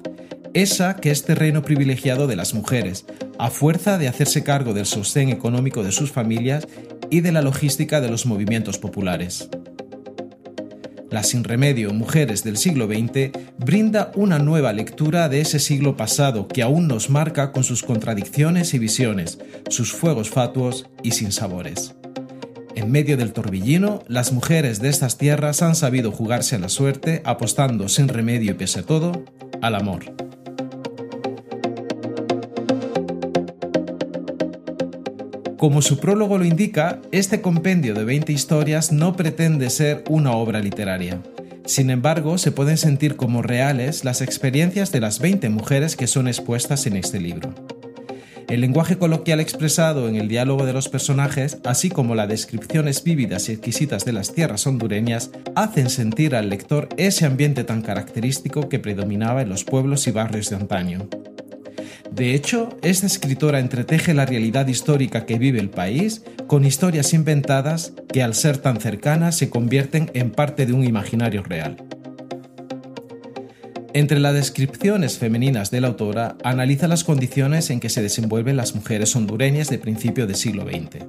esa 0.55 0.97
que 0.97 1.13
es 1.13 1.23
terreno 1.23 1.63
privilegiado 1.63 2.27
de 2.27 2.35
las 2.35 2.53
mujeres, 2.53 3.07
a 3.39 3.49
fuerza 3.49 3.97
de 3.97 4.09
hacerse 4.09 4.43
cargo 4.43 4.75
del 4.75 4.87
sostén 4.87 5.29
económico 5.29 5.85
de 5.85 5.93
sus 5.93 6.11
familias 6.11 6.67
y 7.11 7.21
de 7.21 7.33
la 7.33 7.43
logística 7.43 8.01
de 8.01 8.09
los 8.09 8.27
movimientos 8.27 8.79
populares. 8.79 9.49
La 11.11 11.25
Sin 11.25 11.43
Remedio 11.43 11.93
Mujeres 11.93 12.45
del 12.45 12.57
siglo 12.57 12.87
XX 12.87 13.33
brinda 13.59 14.13
una 14.15 14.39
nueva 14.39 14.73
lectura 14.73 15.29
de 15.29 15.41
ese 15.41 15.59
siglo 15.59 15.97
pasado 15.97 16.47
que 16.47 16.63
aún 16.63 16.87
nos 16.87 17.11
marca 17.11 17.51
con 17.51 17.65
sus 17.65 17.83
contradicciones 17.83 18.75
y 18.75 18.79
visiones, 18.79 19.41
sus 19.69 19.93
fuegos 19.93 20.31
fatuos 20.31 20.89
y 21.03 21.11
sinsabores. 21.11 21.97
En 22.77 22.93
medio 22.93 23.17
del 23.17 23.33
torbellino, 23.33 24.05
las 24.07 24.33
mujeres 24.33 24.81
de 24.81 24.89
estas 24.89 25.19
tierras 25.19 25.63
han 25.63 25.75
sabido 25.75 26.13
jugarse 26.13 26.55
a 26.55 26.61
la 26.61 26.69
suerte 26.69 27.23
apostando 27.25 27.89
sin 27.89 28.07
remedio 28.07 28.53
y 28.53 28.55
pese 28.55 28.81
a 28.81 28.83
todo 28.85 29.25
al 29.61 29.75
amor. 29.75 30.30
Como 35.61 35.83
su 35.83 35.99
prólogo 35.99 36.39
lo 36.39 36.47
indica, 36.47 37.03
este 37.13 37.43
compendio 37.43 37.93
de 37.93 38.03
20 38.03 38.33
historias 38.33 38.93
no 38.93 39.15
pretende 39.15 39.69
ser 39.69 40.05
una 40.09 40.33
obra 40.33 40.61
literaria. 40.61 41.21
Sin 41.67 41.91
embargo, 41.91 42.39
se 42.39 42.51
pueden 42.51 42.79
sentir 42.79 43.17
como 43.17 43.43
reales 43.43 44.03
las 44.03 44.23
experiencias 44.23 44.91
de 44.91 45.01
las 45.01 45.19
20 45.19 45.51
mujeres 45.51 45.97
que 45.97 46.07
son 46.07 46.29
expuestas 46.29 46.87
en 46.87 46.97
este 46.97 47.21
libro. 47.21 47.53
El 48.49 48.63
lenguaje 48.63 48.97
coloquial 48.97 49.39
expresado 49.39 50.09
en 50.09 50.17
el 50.17 50.29
diálogo 50.29 50.65
de 50.65 50.73
los 50.73 50.89
personajes, 50.89 51.59
así 51.67 51.91
como 51.91 52.15
las 52.15 52.31
descripciones 52.31 53.05
vívidas 53.05 53.51
y 53.51 53.53
exquisitas 53.53 54.07
de 54.07 54.15
las 54.15 54.33
tierras 54.33 54.67
hondureñas, 54.67 55.31
hacen 55.57 55.91
sentir 55.91 56.37
al 56.37 56.49
lector 56.49 56.89
ese 56.97 57.27
ambiente 57.27 57.65
tan 57.65 57.83
característico 57.83 58.71
que 58.71 58.79
predominaba 58.79 59.43
en 59.43 59.51
los 59.51 59.65
pueblos 59.65 60.07
y 60.07 60.11
barrios 60.11 60.49
de 60.49 60.57
antaño. 60.57 61.07
De 62.21 62.35
hecho, 62.35 62.69
esta 62.83 63.07
escritora 63.07 63.61
entreteje 63.61 64.13
la 64.13 64.27
realidad 64.27 64.67
histórica 64.67 65.25
que 65.25 65.39
vive 65.39 65.59
el 65.59 65.71
país 65.71 66.23
con 66.49 66.67
historias 66.67 67.15
inventadas 67.15 67.95
que 68.13 68.23
al 68.23 68.35
ser 68.35 68.59
tan 68.59 68.79
cercanas 68.79 69.39
se 69.39 69.49
convierten 69.49 70.11
en 70.13 70.31
parte 70.31 70.67
de 70.67 70.75
un 70.75 70.85
imaginario 70.85 71.43
real. 71.43 71.79
Entre 73.95 74.21
las 74.21 74.35
descripciones 74.35 75.17
femeninas 75.17 75.71
de 75.71 75.81
la 75.81 75.87
autora 75.87 76.37
analiza 76.45 76.89
las 76.89 77.05
condiciones 77.05 77.71
en 77.71 77.81
que 77.81 77.89
se 77.89 78.03
desenvuelven 78.03 78.59
las 78.59 78.75
mujeres 78.75 79.17
hondureñas 79.17 79.71
de 79.71 79.79
principio 79.79 80.27
del 80.27 80.37
siglo 80.37 80.65
XX. 80.65 81.07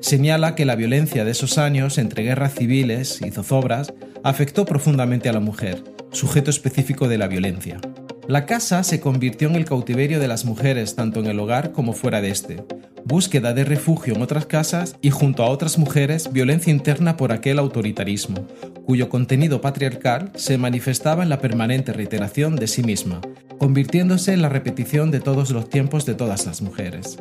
Señala 0.00 0.54
que 0.54 0.64
la 0.64 0.76
violencia 0.76 1.26
de 1.26 1.32
esos 1.32 1.58
años 1.58 1.98
entre 1.98 2.22
guerras 2.22 2.54
civiles 2.54 3.20
y 3.20 3.30
zozobras 3.32 3.92
afectó 4.24 4.64
profundamente 4.64 5.28
a 5.28 5.34
la 5.34 5.40
mujer, 5.40 5.84
sujeto 6.10 6.48
específico 6.48 7.06
de 7.06 7.18
la 7.18 7.28
violencia. 7.28 7.82
La 8.28 8.44
casa 8.44 8.82
se 8.82 9.00
convirtió 9.00 9.48
en 9.48 9.54
el 9.54 9.64
cautiverio 9.64 10.20
de 10.20 10.28
las 10.28 10.44
mujeres 10.44 10.94
tanto 10.94 11.18
en 11.20 11.28
el 11.28 11.40
hogar 11.40 11.72
como 11.72 11.94
fuera 11.94 12.20
de 12.20 12.28
este. 12.28 12.62
Búsqueda 13.02 13.54
de 13.54 13.64
refugio 13.64 14.14
en 14.14 14.20
otras 14.20 14.44
casas 14.44 14.96
y 15.00 15.08
junto 15.08 15.42
a 15.42 15.48
otras 15.48 15.78
mujeres 15.78 16.30
violencia 16.30 16.70
interna 16.70 17.16
por 17.16 17.32
aquel 17.32 17.58
autoritarismo, 17.58 18.46
cuyo 18.84 19.08
contenido 19.08 19.62
patriarcal 19.62 20.30
se 20.34 20.58
manifestaba 20.58 21.22
en 21.22 21.30
la 21.30 21.40
permanente 21.40 21.94
reiteración 21.94 22.56
de 22.56 22.66
sí 22.66 22.82
misma, 22.82 23.22
convirtiéndose 23.56 24.34
en 24.34 24.42
la 24.42 24.50
repetición 24.50 25.10
de 25.10 25.20
todos 25.20 25.48
los 25.48 25.70
tiempos 25.70 26.04
de 26.04 26.14
todas 26.14 26.44
las 26.44 26.60
mujeres. 26.60 27.16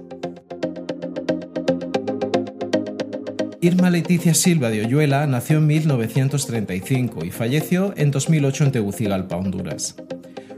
Irma 3.62 3.90
Leticia 3.90 4.34
Silva 4.34 4.70
de 4.70 4.86
Oyuela 4.86 5.26
nació 5.26 5.60
en 5.60 5.68
1935 5.68 7.24
y 7.24 7.32
falleció 7.32 7.94
en 7.96 8.12
2008 8.12 8.66
en 8.66 8.72
Tegucigalpa, 8.74 9.38
Honduras. 9.38 9.96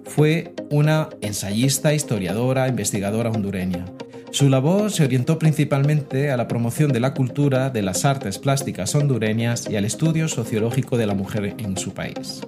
Fue 0.09 0.53
una 0.71 1.09
ensayista, 1.21 1.93
historiadora, 1.93 2.67
investigadora 2.67 3.29
hondureña. 3.29 3.85
Su 4.31 4.49
labor 4.49 4.91
se 4.91 5.03
orientó 5.03 5.37
principalmente 5.37 6.31
a 6.31 6.37
la 6.37 6.47
promoción 6.47 6.91
de 6.91 6.99
la 6.99 7.13
cultura, 7.13 7.69
de 7.69 7.83
las 7.83 8.05
artes 8.05 8.39
plásticas 8.39 8.95
hondureñas 8.95 9.69
y 9.69 9.75
al 9.75 9.85
estudio 9.85 10.27
sociológico 10.27 10.97
de 10.97 11.05
la 11.05 11.13
mujer 11.13 11.55
en 11.59 11.77
su 11.77 11.93
país. 11.93 12.41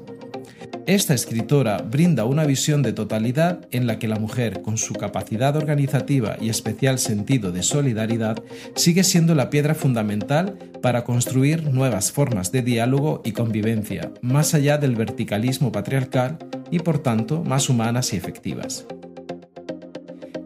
Esta 0.88 1.13
escritora 1.13 1.78
brinda 1.78 2.25
una 2.25 2.46
visión 2.46 2.82
de 2.82 2.94
totalidad 2.94 3.68
en 3.72 3.88
la 3.88 4.00
que 4.00 4.08
la 4.08 4.18
mujer, 4.18 4.62
con 4.62 4.78
su 4.78 4.94
capacidad 4.94 5.56
organizativa 5.56 6.38
y 6.42 6.50
especial 6.50 7.00
sentido 7.00 7.51
de 7.51 7.63
solidaridad, 7.63 8.42
sigue 8.75 9.04
siendo 9.04 9.36
la 9.36 9.50
piedra 9.50 9.75
fundamental 9.75 10.58
para 10.82 11.04
construir 11.04 11.72
nuevas 11.72 12.12
formas 12.12 12.51
de 12.51 12.63
diálogo 12.63 13.22
y 13.24 13.32
convivencia, 13.32 14.12
más 14.22 14.54
allá 14.54 14.78
del 14.78 14.96
verticalismo 14.96 15.72
patriarcal 15.72 16.38
y 16.72 16.80
por 16.80 17.00
tanto 17.00 17.44
más 17.44 17.70
humanas 17.70 18.13
y 18.13 18.18
efectivas. 18.18 18.86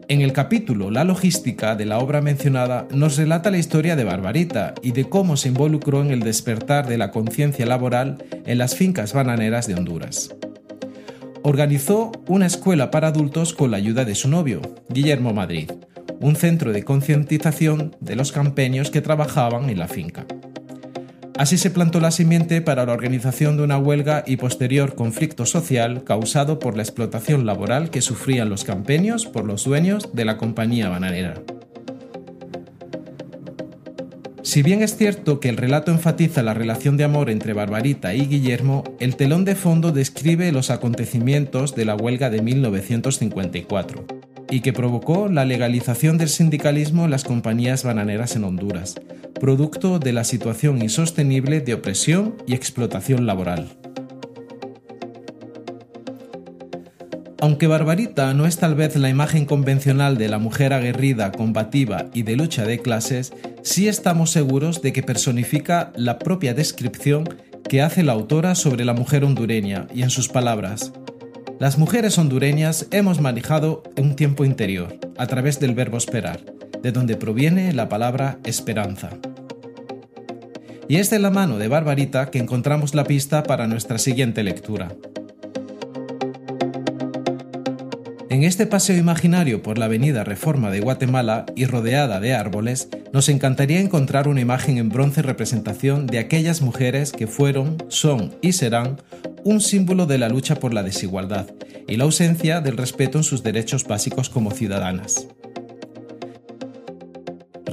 En 0.08 0.20
el 0.20 0.32
capítulo 0.32 0.92
La 0.92 1.02
logística 1.02 1.74
de 1.74 1.84
la 1.84 1.98
obra 1.98 2.20
mencionada 2.20 2.86
nos 2.92 3.16
relata 3.16 3.50
la 3.50 3.58
historia 3.58 3.96
de 3.96 4.04
Barbarita 4.04 4.72
y 4.80 4.92
de 4.92 5.08
cómo 5.08 5.36
se 5.36 5.48
involucró 5.48 6.00
en 6.00 6.12
el 6.12 6.20
despertar 6.20 6.86
de 6.86 6.96
la 6.96 7.10
conciencia 7.10 7.66
laboral 7.66 8.24
en 8.44 8.58
las 8.58 8.76
fincas 8.76 9.12
bananeras 9.12 9.66
de 9.66 9.74
Honduras. 9.74 10.32
Organizó 11.42 12.12
una 12.28 12.46
escuela 12.46 12.92
para 12.92 13.08
adultos 13.08 13.52
con 13.52 13.72
la 13.72 13.78
ayuda 13.78 14.04
de 14.04 14.14
su 14.14 14.28
novio, 14.28 14.62
Guillermo 14.88 15.32
Madrid, 15.32 15.72
un 16.20 16.36
centro 16.36 16.72
de 16.72 16.84
concientización 16.84 17.96
de 17.98 18.14
los 18.14 18.30
campeños 18.30 18.92
que 18.92 19.00
trabajaban 19.00 19.70
en 19.70 19.78
la 19.80 19.88
finca. 19.88 20.24
Así 21.38 21.58
se 21.58 21.70
plantó 21.70 22.00
la 22.00 22.10
simiente 22.10 22.62
para 22.62 22.86
la 22.86 22.94
organización 22.94 23.58
de 23.58 23.62
una 23.62 23.76
huelga 23.76 24.24
y 24.26 24.38
posterior 24.38 24.94
conflicto 24.94 25.44
social 25.44 26.02
causado 26.02 26.58
por 26.58 26.76
la 26.76 26.82
explotación 26.82 27.44
laboral 27.44 27.90
que 27.90 28.00
sufrían 28.00 28.48
los 28.48 28.64
campeños 28.64 29.26
por 29.26 29.44
los 29.44 29.64
dueños 29.64 30.08
de 30.14 30.24
la 30.24 30.38
compañía 30.38 30.88
bananera. 30.88 31.34
Si 34.42 34.62
bien 34.62 34.82
es 34.82 34.96
cierto 34.96 35.38
que 35.38 35.50
el 35.50 35.58
relato 35.58 35.90
enfatiza 35.90 36.42
la 36.42 36.54
relación 36.54 36.96
de 36.96 37.04
amor 37.04 37.28
entre 37.28 37.52
Barbarita 37.52 38.14
y 38.14 38.26
Guillermo, 38.26 38.84
el 38.98 39.16
telón 39.16 39.44
de 39.44 39.56
fondo 39.56 39.92
describe 39.92 40.50
los 40.52 40.70
acontecimientos 40.70 41.74
de 41.74 41.84
la 41.84 41.96
huelga 41.96 42.30
de 42.30 42.40
1954 42.40 44.06
y 44.48 44.60
que 44.60 44.72
provocó 44.72 45.28
la 45.28 45.44
legalización 45.44 46.16
del 46.16 46.28
sindicalismo 46.28 47.04
en 47.04 47.10
las 47.10 47.24
compañías 47.24 47.82
bananeras 47.82 48.36
en 48.36 48.44
Honduras, 48.44 48.94
producto 49.40 49.98
de 49.98 50.12
la 50.12 50.24
situación 50.24 50.80
insostenible 50.82 51.60
de 51.60 51.74
opresión 51.74 52.36
y 52.46 52.54
explotación 52.54 53.26
laboral. 53.26 53.68
Aunque 57.40 57.66
Barbarita 57.66 58.32
no 58.34 58.46
es 58.46 58.56
tal 58.56 58.74
vez 58.74 58.96
la 58.96 59.10
imagen 59.10 59.44
convencional 59.44 60.16
de 60.16 60.28
la 60.28 60.38
mujer 60.38 60.72
aguerrida, 60.72 61.32
combativa 61.32 62.06
y 62.14 62.22
de 62.22 62.34
lucha 62.34 62.64
de 62.64 62.80
clases, 62.80 63.32
sí 63.62 63.88
estamos 63.88 64.30
seguros 64.30 64.80
de 64.80 64.92
que 64.92 65.02
personifica 65.02 65.92
la 65.96 66.18
propia 66.18 66.54
descripción 66.54 67.28
que 67.68 67.82
hace 67.82 68.02
la 68.02 68.12
autora 68.12 68.54
sobre 68.54 68.84
la 68.84 68.94
mujer 68.94 69.24
hondureña 69.24 69.86
y 69.94 70.02
en 70.02 70.10
sus 70.10 70.28
palabras, 70.28 70.92
las 71.58 71.78
mujeres 71.78 72.18
hondureñas 72.18 72.86
hemos 72.90 73.20
manejado 73.20 73.82
un 73.96 74.14
tiempo 74.14 74.44
interior, 74.44 74.98
a 75.16 75.26
través 75.26 75.58
del 75.58 75.74
verbo 75.74 75.96
esperar, 75.96 76.40
de 76.86 76.92
donde 76.92 77.16
proviene 77.16 77.72
la 77.72 77.88
palabra 77.88 78.38
esperanza. 78.44 79.10
Y 80.86 80.98
es 80.98 81.10
de 81.10 81.18
la 81.18 81.32
mano 81.32 81.58
de 81.58 81.66
Barbarita 81.66 82.30
que 82.30 82.38
encontramos 82.38 82.94
la 82.94 83.02
pista 83.02 83.42
para 83.42 83.66
nuestra 83.66 83.98
siguiente 83.98 84.44
lectura. 84.44 84.94
En 88.30 88.44
este 88.44 88.68
paseo 88.68 88.96
imaginario 88.96 89.64
por 89.64 89.78
la 89.78 89.86
avenida 89.86 90.22
Reforma 90.22 90.70
de 90.70 90.78
Guatemala 90.78 91.44
y 91.56 91.64
rodeada 91.64 92.20
de 92.20 92.34
árboles, 92.34 92.88
nos 93.12 93.28
encantaría 93.28 93.80
encontrar 93.80 94.28
una 94.28 94.40
imagen 94.40 94.78
en 94.78 94.88
bronce 94.88 95.22
representación 95.22 96.06
de 96.06 96.20
aquellas 96.20 96.62
mujeres 96.62 97.10
que 97.10 97.26
fueron, 97.26 97.78
son 97.88 98.36
y 98.42 98.52
serán 98.52 98.98
un 99.42 99.60
símbolo 99.60 100.06
de 100.06 100.18
la 100.18 100.28
lucha 100.28 100.54
por 100.54 100.72
la 100.72 100.84
desigualdad 100.84 101.48
y 101.88 101.96
la 101.96 102.04
ausencia 102.04 102.60
del 102.60 102.76
respeto 102.76 103.18
en 103.18 103.24
sus 103.24 103.42
derechos 103.42 103.88
básicos 103.88 104.30
como 104.30 104.52
ciudadanas. 104.52 105.26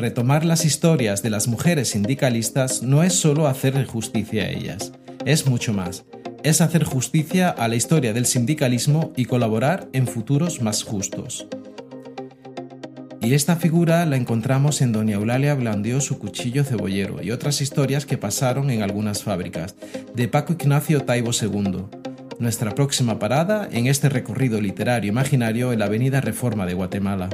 Retomar 0.03 0.43
las 0.43 0.65
historias 0.65 1.24
de 1.24 1.29
las 1.29 1.48
mujeres 1.48 1.91
sindicalistas 1.91 2.83
no 2.83 3.03
es 3.03 3.13
solo 3.13 3.48
hacer 3.48 3.86
justicia 3.86 4.44
a 4.44 4.50
ellas, 4.50 4.92
es 5.24 5.48
mucho 5.48 5.72
más. 5.72 6.03
Es 6.44 6.59
hacer 6.59 6.83
justicia 6.83 7.50
a 7.50 7.70
la 7.70 7.77
historia 7.77 8.11
del 8.11 8.25
sindicalismo 8.25 9.13
y 9.16 9.24
colaborar 9.24 9.87
en 9.94 10.05
futuros 10.05 10.61
más 10.61 10.83
justos. 10.83 11.48
Y 13.22 13.33
esta 13.33 13.55
figura 13.55 14.05
la 14.05 14.18
encontramos 14.18 14.81
en 14.81 14.92
Doña 14.92 15.16
Eulalia 15.16 15.55
Blandió 15.55 16.01
su 16.01 16.20
cuchillo 16.20 16.66
cebollero 16.66 17.24
y 17.24 17.31
otras 17.31 17.61
historias 17.61 18.05
que 18.05 18.18
pasaron 18.18 18.72
en 18.72 18.81
algunas 18.81 19.24
fábricas, 19.24 19.77
de 20.13 20.27
Paco 20.27 20.51
Ignacio 20.51 21.05
Taibo 21.05 21.31
II. 21.31 21.85
Nuestra 22.39 22.75
próxima 22.75 23.20
parada 23.20 23.70
en 23.72 23.87
este 23.87 24.09
recorrido 24.09 24.59
literario 24.59 25.09
imaginario 25.09 25.72
en 25.72 25.79
la 25.79 25.85
Avenida 25.85 26.20
Reforma 26.20 26.66
de 26.66 26.74
Guatemala. 26.74 27.29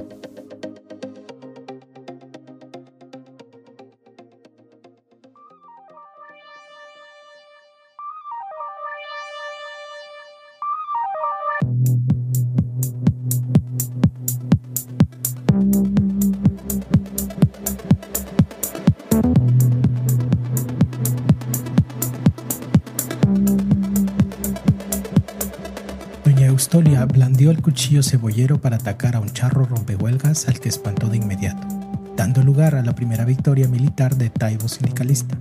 Cuchillo 27.62 28.04
cebollero 28.04 28.62
para 28.62 28.78
atacar 28.78 29.16
a 29.16 29.20
un 29.20 29.30
charro 29.30 29.66
rompehuelgas 29.66 30.48
al 30.48 30.60
que 30.60 30.70
espantó 30.70 31.08
de 31.08 31.18
inmediato, 31.18 31.68
dando 32.16 32.44
lugar 32.44 32.76
a 32.76 32.84
la 32.84 32.96
primera 32.96 33.26
victoria 33.26 33.68
militar 33.68 34.16
de 34.16 34.30
Taibo 34.30 34.68
sindicalista. 34.68 35.38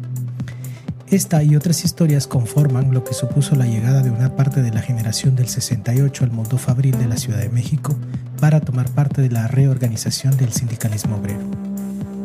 Esta 1.11 1.43
y 1.43 1.57
otras 1.57 1.85
historias 1.85 2.27
conforman 2.27 2.93
lo 2.93 3.03
que 3.03 3.15
supuso 3.15 3.57
la 3.57 3.67
llegada 3.67 4.03
de 4.03 4.11
una 4.11 4.37
parte 4.37 4.61
de 4.61 4.71
la 4.71 4.83
generación 4.83 5.37
del 5.37 5.49
68 5.49 6.25
al 6.25 6.31
mundo 6.31 6.59
fabril 6.59 6.99
de 6.99 7.07
la 7.07 7.17
Ciudad 7.17 7.39
de 7.39 7.49
México 7.49 7.97
para 8.41 8.61
tomar 8.61 8.91
parte 8.91 9.23
de 9.23 9.31
la 9.31 9.49
reorganización 9.49 10.37
del 10.37 10.53
sindicalismo 10.53 11.17
obrero. 11.17 11.41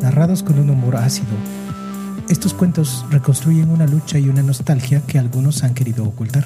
Narrados 0.01 0.43
con 0.43 0.59
un 0.59 0.69
humor 0.69 0.97
ácido, 0.97 1.31
estos 2.29 2.53
cuentos 2.53 3.05
reconstruyen 3.09 3.69
una 3.69 3.85
lucha 3.85 4.17
y 4.17 4.29
una 4.29 4.43
nostalgia 4.43 5.01
que 5.05 5.19
algunos 5.19 5.63
han 5.63 5.73
querido 5.73 6.03
ocultar. 6.05 6.45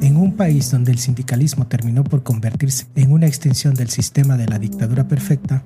En 0.00 0.16
un 0.16 0.34
país 0.34 0.70
donde 0.70 0.92
el 0.92 0.98
sindicalismo 0.98 1.66
terminó 1.66 2.04
por 2.04 2.22
convertirse 2.22 2.86
en 2.94 3.12
una 3.12 3.26
extensión 3.26 3.74
del 3.74 3.90
sistema 3.90 4.36
de 4.36 4.46
la 4.46 4.58
dictadura 4.58 5.06
perfecta, 5.06 5.62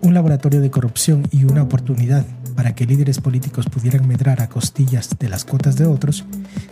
un 0.00 0.14
laboratorio 0.14 0.60
de 0.60 0.70
corrupción 0.70 1.26
y 1.30 1.44
una 1.44 1.62
oportunidad 1.62 2.26
para 2.56 2.74
que 2.74 2.86
líderes 2.86 3.20
políticos 3.20 3.66
pudieran 3.66 4.08
medrar 4.08 4.42
a 4.42 4.48
costillas 4.48 5.16
de 5.20 5.28
las 5.28 5.44
cuotas 5.44 5.76
de 5.76 5.86
otros, 5.86 6.24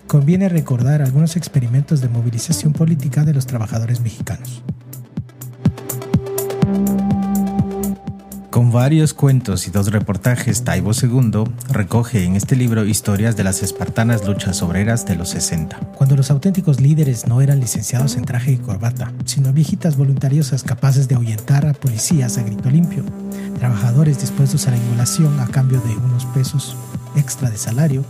conviene 0.09 0.49
recordar 0.49 1.03
algunos 1.03 1.37
experimentos 1.37 2.01
de 2.01 2.09
movilización 2.09 2.73
política 2.73 3.25
de 3.25 3.35
los 3.35 3.47
trabajadores 3.47 4.01
mexicanos. 4.01 4.65
Varios 8.77 9.15
cuentos 9.15 9.67
y 9.67 9.71
dos 9.71 9.91
reportajes, 9.91 10.63
Taibo 10.63 10.91
II 10.93 11.45
recoge 11.71 12.25
en 12.25 12.37
este 12.37 12.57
libro 12.57 12.85
historias 12.85 13.35
de 13.35 13.43
las 13.43 13.63
espartanas 13.63 14.27
luchas 14.27 14.61
obreras 14.61 15.07
de 15.07 15.17
los 15.17 15.31
60. 15.31 15.79
Cuando 15.95 16.15
los 16.15 16.31
auténticos 16.31 16.79
líderes 16.79 17.27
no 17.27 17.41
eran 17.41 17.59
licenciados 17.59 18.17
en 18.17 18.27
traje 18.27 18.53
y 18.53 18.59
corbata, 18.59 19.15
sino 19.25 19.55
viejitas 19.55 19.97
voluntariosas 19.97 20.63
capaces 20.63 21.09
de 21.09 21.15
ahuyentar 21.15 21.65
a 21.65 21.73
policías 21.73 22.37
a 22.37 22.43
grito 22.43 22.69
limpio, 22.69 23.03
trabajadores 23.59 24.21
dispuestos 24.21 24.69
a 24.69 24.73
la 24.73 24.77
inmolación 24.77 25.41
a 25.41 25.47
cambio 25.47 25.81
de 25.81 25.97
unos 25.97 26.27
pesos 26.27 26.77
extra 27.17 27.49
de 27.49 27.57
salario, 27.57 28.05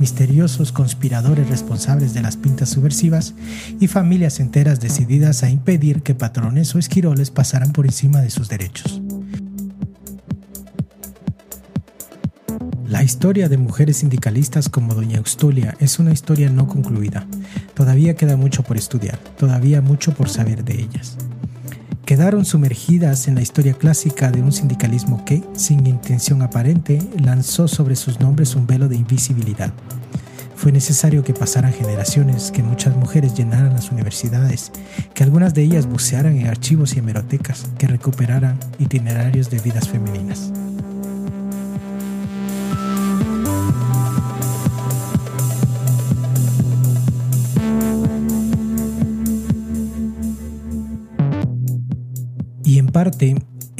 misteriosos 0.00 0.72
conspiradores 0.72 1.48
responsables 1.48 2.12
de 2.12 2.22
las 2.22 2.36
pintas 2.36 2.70
subversivas 2.70 3.34
y 3.78 3.86
familias 3.86 4.40
enteras 4.40 4.80
decididas 4.80 5.44
a 5.44 5.50
impedir 5.50 6.02
que 6.02 6.16
patrones 6.16 6.74
o 6.74 6.80
esquiroles 6.80 7.30
pasaran 7.30 7.70
por 7.70 7.86
encima 7.86 8.20
de 8.20 8.30
sus 8.30 8.48
derechos. 8.48 9.00
La 12.88 13.02
historia 13.02 13.50
de 13.50 13.58
mujeres 13.58 13.98
sindicalistas 13.98 14.70
como 14.70 14.94
Doña 14.94 15.18
Eustolia 15.18 15.76
es 15.78 15.98
una 15.98 16.10
historia 16.10 16.48
no 16.48 16.66
concluida. 16.66 17.26
Todavía 17.74 18.16
queda 18.16 18.38
mucho 18.38 18.62
por 18.62 18.78
estudiar, 18.78 19.18
todavía 19.36 19.82
mucho 19.82 20.14
por 20.14 20.30
saber 20.30 20.64
de 20.64 20.80
ellas. 20.80 21.18
Quedaron 22.06 22.46
sumergidas 22.46 23.28
en 23.28 23.34
la 23.34 23.42
historia 23.42 23.74
clásica 23.74 24.30
de 24.30 24.40
un 24.40 24.52
sindicalismo 24.52 25.22
que, 25.26 25.44
sin 25.52 25.86
intención 25.86 26.40
aparente, 26.40 27.02
lanzó 27.22 27.68
sobre 27.68 27.94
sus 27.94 28.20
nombres 28.20 28.54
un 28.54 28.66
velo 28.66 28.88
de 28.88 28.96
invisibilidad. 28.96 29.70
Fue 30.56 30.72
necesario 30.72 31.22
que 31.22 31.34
pasaran 31.34 31.74
generaciones, 31.74 32.50
que 32.50 32.62
muchas 32.62 32.96
mujeres 32.96 33.34
llenaran 33.34 33.74
las 33.74 33.92
universidades, 33.92 34.72
que 35.12 35.24
algunas 35.24 35.52
de 35.52 35.60
ellas 35.60 35.84
bucearan 35.84 36.38
en 36.38 36.46
archivos 36.46 36.96
y 36.96 37.00
hemerotecas, 37.00 37.66
que 37.76 37.86
recuperaran 37.86 38.58
itinerarios 38.78 39.50
de 39.50 39.58
vidas 39.58 39.90
femeninas. 39.90 40.52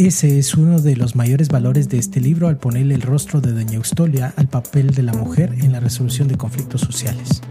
Ese 0.08 0.38
es 0.38 0.54
uno 0.54 0.80
de 0.80 0.96
los 0.96 1.16
mayores 1.16 1.50
valores 1.50 1.90
de 1.90 1.98
este 1.98 2.18
libro 2.18 2.48
al 2.48 2.56
ponerle 2.56 2.94
el 2.94 3.02
rostro 3.02 3.42
de 3.42 3.52
Doña 3.52 3.74
Eustolia 3.74 4.32
al 4.36 4.48
papel 4.48 4.94
de 4.94 5.02
la 5.02 5.12
mujer 5.12 5.52
en 5.58 5.70
la 5.70 5.80
resolución 5.80 6.28
de 6.28 6.38
conflictos 6.38 6.80
sociales. 6.80 7.42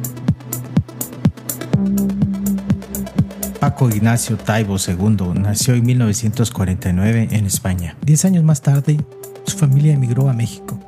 Paco 3.60 3.90
Ignacio 3.90 4.38
Taibo 4.38 4.78
II 4.78 5.40
nació 5.40 5.76
en 5.76 5.86
1949 5.86 7.28
en 7.30 7.46
España. 7.46 7.96
Diez 8.02 8.26
años 8.26 8.44
más 8.44 8.64
tarde, 8.64 8.98
su 9.46 9.56
familia 9.56 9.94
emigró 9.94 10.28
a 10.28 10.34
México. 10.34 10.80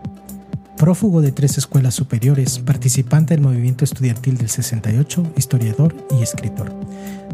Prófugo 0.79 1.21
de 1.21 1.33
tres 1.33 1.57
escuelas 1.57 1.93
superiores, 1.93 2.57
participante 2.59 3.35
del 3.35 3.43
movimiento 3.43 3.83
estudiantil 3.83 4.37
del 4.37 4.49
68, 4.49 5.33
historiador 5.35 5.93
y 6.17 6.23
escritor 6.23 6.73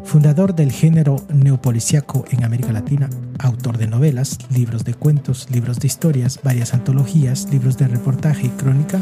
fundador 0.05 0.55
del 0.55 0.71
género 0.71 1.17
neopoliciaco 1.33 2.25
en 2.29 2.43
América 2.43 2.71
Latina, 2.71 3.09
autor 3.39 3.77
de 3.77 3.87
novelas, 3.87 4.37
libros 4.49 4.85
de 4.85 4.93
cuentos, 4.93 5.47
libros 5.49 5.79
de 5.79 5.87
historias, 5.87 6.39
varias 6.43 6.73
antologías, 6.73 7.47
libros 7.51 7.77
de 7.77 7.87
reportaje 7.87 8.47
y 8.47 8.49
crónica, 8.49 8.99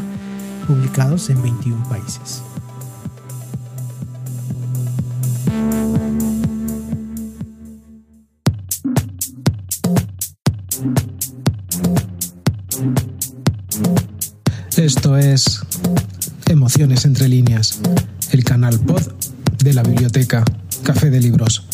publicados 0.66 1.30
en 1.30 1.42
21 1.42 1.88
países. 1.88 2.42
Es 15.32 15.60
Emociones 16.46 17.04
entre 17.06 17.28
líneas, 17.28 17.78
el 18.30 18.44
canal 18.44 18.78
pod 18.78 19.02
de 19.58 19.72
la 19.72 19.82
biblioteca. 19.82 20.44
Café 20.82 21.10
de 21.10 21.20
Libros. 21.20 21.64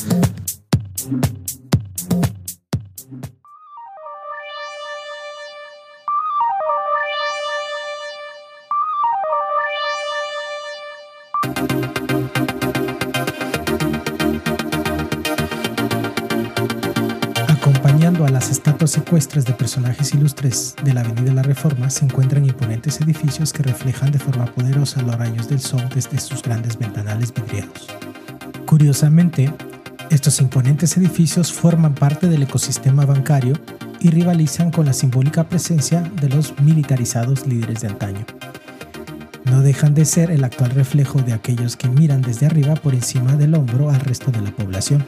Estatuas 19.17 19.45
ecuestres 19.45 19.45
de 19.45 19.53
personajes 19.55 20.15
ilustres 20.15 20.75
de 20.85 20.95
la 20.95 21.01
Avenida 21.01 21.33
La 21.33 21.43
Reforma 21.43 21.91
se 21.91 22.05
encuentran 22.05 22.45
imponentes 22.45 23.01
edificios 23.01 23.53
que 23.53 23.65
reflejan 23.65 24.13
de 24.13 24.21
forma 24.21 24.47
poderosa 24.47 25.03
los 25.03 25.17
rayos 25.17 25.49
del 25.49 25.59
sol 25.59 25.83
desde 25.93 26.19
sus 26.19 26.43
grandes 26.43 26.79
ventanales 26.79 27.35
vidriados. 27.35 27.89
Curiosamente, 28.67 29.53
estos 30.11 30.41
imponentes 30.41 30.97
edificios 30.97 31.53
forman 31.53 31.95
parte 31.95 32.29
del 32.29 32.45
ecosistema 32.45 33.05
bancario 33.05 33.55
y 33.99 34.11
rivalizan 34.11 34.71
con 34.71 34.87
la 34.87 34.93
simbólica 34.93 35.49
presencia 35.49 36.03
de 36.21 36.29
los 36.29 36.59
militarizados 36.61 37.49
líderes 37.49 37.81
de 37.81 37.89
antaño. 37.89 38.25
No 39.45 39.61
dejan 39.63 39.93
de 39.95 40.05
ser 40.05 40.31
el 40.31 40.45
actual 40.45 40.71
reflejo 40.71 41.21
de 41.21 41.33
aquellos 41.33 41.77
que 41.77 41.89
miran 41.89 42.23
desde 42.23 42.47
arriba 42.47 42.77
por 42.77 42.95
encima 42.95 43.35
del 43.35 43.57
hombro 43.57 43.91
al 43.91 44.01
resto 44.01 44.31
de 44.31 44.41
la 44.41 44.53
población. 44.53 45.05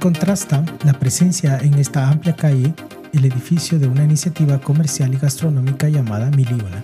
Contrasta 0.00 0.64
la 0.84 0.94
presencia 0.94 1.58
en 1.58 1.74
esta 1.74 2.08
amplia 2.08 2.34
calle 2.34 2.74
el 3.12 3.24
edificio 3.24 3.78
de 3.78 3.86
una 3.86 4.02
iniciativa 4.02 4.60
comercial 4.60 5.14
y 5.14 5.18
gastronómica 5.18 5.88
llamada 5.88 6.30
Miliona 6.30 6.82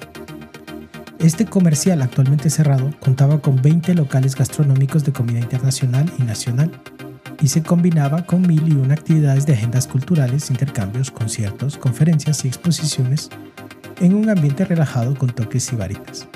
este 1.18 1.46
comercial, 1.46 2.02
actualmente 2.02 2.50
cerrado, 2.50 2.90
contaba 3.00 3.40
con 3.40 3.60
20 3.60 3.94
locales 3.94 4.36
gastronómicos 4.36 5.02
de 5.04 5.12
comida 5.12 5.40
internacional 5.40 6.08
y 6.18 6.22
nacional 6.22 6.70
y 7.40 7.48
se 7.48 7.62
combinaba 7.62 8.26
con 8.26 8.42
mil 8.42 8.68
y 8.68 8.76
una 8.76 8.94
actividades 8.94 9.46
de 9.46 9.54
agendas 9.54 9.86
culturales, 9.86 10.50
intercambios, 10.50 11.10
conciertos, 11.10 11.78
conferencias 11.78 12.44
y 12.44 12.48
exposiciones 12.48 13.30
en 14.00 14.14
un 14.14 14.28
ambiente 14.28 14.66
relajado 14.66 15.14
con 15.14 15.30
toques 15.30 15.72
y 15.72 15.76
varitas. 15.76 16.28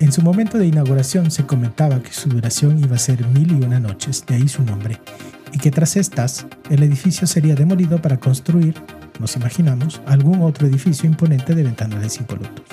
En 0.00 0.10
su 0.10 0.22
momento 0.22 0.58
de 0.58 0.66
inauguración 0.66 1.30
se 1.30 1.46
comentaba 1.46 2.02
que 2.02 2.12
su 2.12 2.30
duración 2.30 2.78
iba 2.82 2.96
a 2.96 2.98
ser 2.98 3.26
mil 3.28 3.52
y 3.52 3.64
una 3.64 3.78
noches, 3.78 4.24
de 4.26 4.36
ahí 4.36 4.48
su 4.48 4.62
nombre, 4.64 4.98
y 5.54 5.58
que 5.58 5.70
tras 5.70 5.96
estas 5.96 6.46
el 6.68 6.82
edificio 6.82 7.26
sería 7.28 7.54
demolido 7.54 8.02
para 8.02 8.18
construir, 8.18 8.74
nos 9.20 9.36
imaginamos, 9.36 10.02
algún 10.04 10.42
otro 10.42 10.66
edificio 10.66 11.08
imponente 11.08 11.54
de 11.54 11.62
ventanales 11.62 12.18
impolutos. 12.18 12.64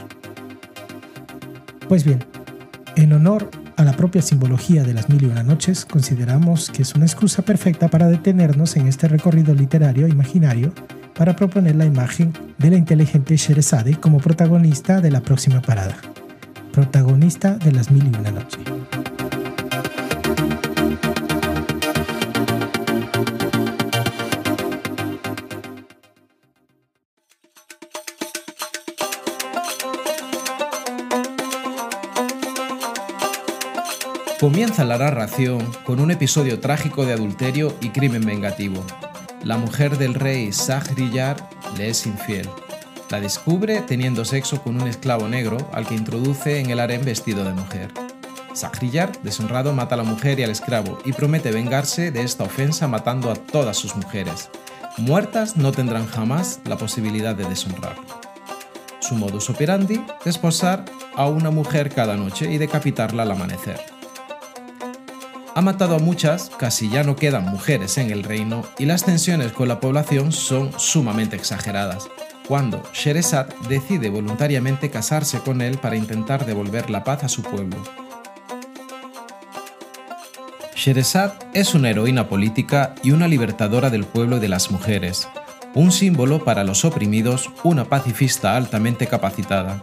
Pues 1.88 2.04
bien, 2.04 2.26
en 2.96 3.14
honor 3.14 3.52
a 3.78 3.84
la 3.84 3.94
propia 3.94 4.24
simbología 4.24 4.84
de 4.84 4.96
las 4.96 5.10
mil 5.10 5.22
y 5.22 5.28
una 5.28 5.44
noches, 5.44 5.86
consideramos 5.86 6.72
que 6.72 6.82
es 6.82 6.96
una 6.96 7.06
excusa 7.06 7.44
perfecta 7.44 7.88
para 7.88 8.08
detenernos 8.08 8.76
en 8.76 8.88
este 8.88 9.08
recorrido 9.08 9.54
literario 9.54 10.08
imaginario 10.08 10.74
para 11.14 11.36
proponer 11.36 11.76
la 11.76 11.86
imagen 11.86 12.34
de 12.58 12.72
la 12.72 12.78
inteligente 12.78 13.38
Sherezade 13.38 13.96
como 13.96 14.18
protagonista 14.18 15.02
de 15.02 15.12
la 15.12 15.22
próxima 15.22 15.62
parada, 15.62 15.98
protagonista 16.74 17.58
de 17.58 17.74
las 17.74 17.92
mil 17.92 18.06
y 18.06 18.18
una 18.18 18.32
noches. 18.32 18.60
Comienza 34.42 34.84
la 34.86 34.98
narración 34.98 35.72
con 35.86 36.00
un 36.00 36.10
episodio 36.10 36.60
trágico 36.60 37.06
de 37.06 37.14
adulterio 37.14 37.76
y 37.80 37.90
crimen 37.90 38.26
vengativo. 38.26 38.84
La 39.44 39.56
mujer 39.58 40.00
del 40.00 40.16
rey 40.16 40.50
Shahryar 40.50 41.48
le 41.78 41.90
es 41.90 42.08
infiel. 42.08 42.50
La 43.12 43.22
descubre 43.22 43.84
teniendo 43.84 44.26
sexo 44.26 44.60
con 44.64 44.82
un 44.82 44.88
esclavo 44.88 45.28
negro 45.28 45.70
al 45.74 45.86
que 45.86 45.94
introduce 45.94 46.60
en 46.60 46.72
el 46.72 46.80
harem 46.80 47.06
vestido 47.06 47.44
de 47.44 47.54
mujer. 47.54 47.92
Shahryar, 48.56 49.12
deshonrado, 49.22 49.74
mata 49.74 49.94
a 49.94 50.00
la 50.00 50.04
mujer 50.04 50.40
y 50.40 50.44
al 50.44 50.50
esclavo 50.50 50.98
y 51.06 51.14
promete 51.14 51.52
vengarse 51.52 52.10
de 52.10 52.24
esta 52.24 52.44
ofensa 52.44 52.88
matando 52.88 53.30
a 53.30 53.36
todas 53.36 53.78
sus 53.78 53.96
mujeres. 53.96 54.50
Muertas 54.98 55.56
no 55.56 55.72
tendrán 55.72 56.08
jamás 56.08 56.62
la 56.66 56.80
posibilidad 56.80 57.36
de 57.36 57.48
deshonrarlo. 57.48 58.08
Su 59.02 59.14
modus 59.14 59.52
operandi, 59.52 60.04
desposar 60.26 60.86
a 61.16 61.28
una 61.28 61.52
mujer 61.52 61.94
cada 61.94 62.18
noche 62.18 62.52
y 62.52 62.58
decapitarla 62.58 63.22
al 63.22 63.30
amanecer. 63.30 63.91
Ha 65.54 65.62
matado 65.62 65.96
a 65.96 66.00
muchas, 66.00 66.50
casi 66.58 66.90
ya 66.90 67.04
no 67.04 67.18
quedan 67.18 67.46
mujeres 67.46 67.98
en 67.98 68.10
el 68.10 68.24
reino 68.24 68.64
y 68.80 68.86
las 68.86 69.04
tensiones 69.04 69.52
con 69.52 69.68
la 69.68 69.82
población 69.82 70.32
son 70.32 70.72
sumamente 70.80 71.36
exageradas. 71.36 72.08
Cuando 72.48 72.82
Sherezad 72.94 73.48
decide 73.68 74.10
voluntariamente 74.10 74.90
casarse 74.90 75.40
con 75.40 75.62
él 75.62 75.78
para 75.78 75.98
intentar 75.98 76.46
devolver 76.46 76.90
la 76.90 77.04
paz 77.04 77.26
a 77.26 77.30
su 77.30 77.44
pueblo. 77.44 77.78
Sherezad 80.74 81.34
es 81.54 81.76
una 81.76 81.90
heroína 81.90 82.30
política 82.30 82.96
y 83.04 83.12
una 83.12 83.28
libertadora 83.28 83.90
del 83.90 84.06
pueblo 84.06 84.38
y 84.38 84.40
de 84.40 84.48
las 84.48 84.72
mujeres, 84.72 85.28
un 85.76 85.92
símbolo 85.92 86.46
para 86.46 86.64
los 86.64 86.86
oprimidos, 86.86 87.50
una 87.64 87.86
pacifista 87.86 88.56
altamente 88.56 89.06
capacitada. 89.06 89.82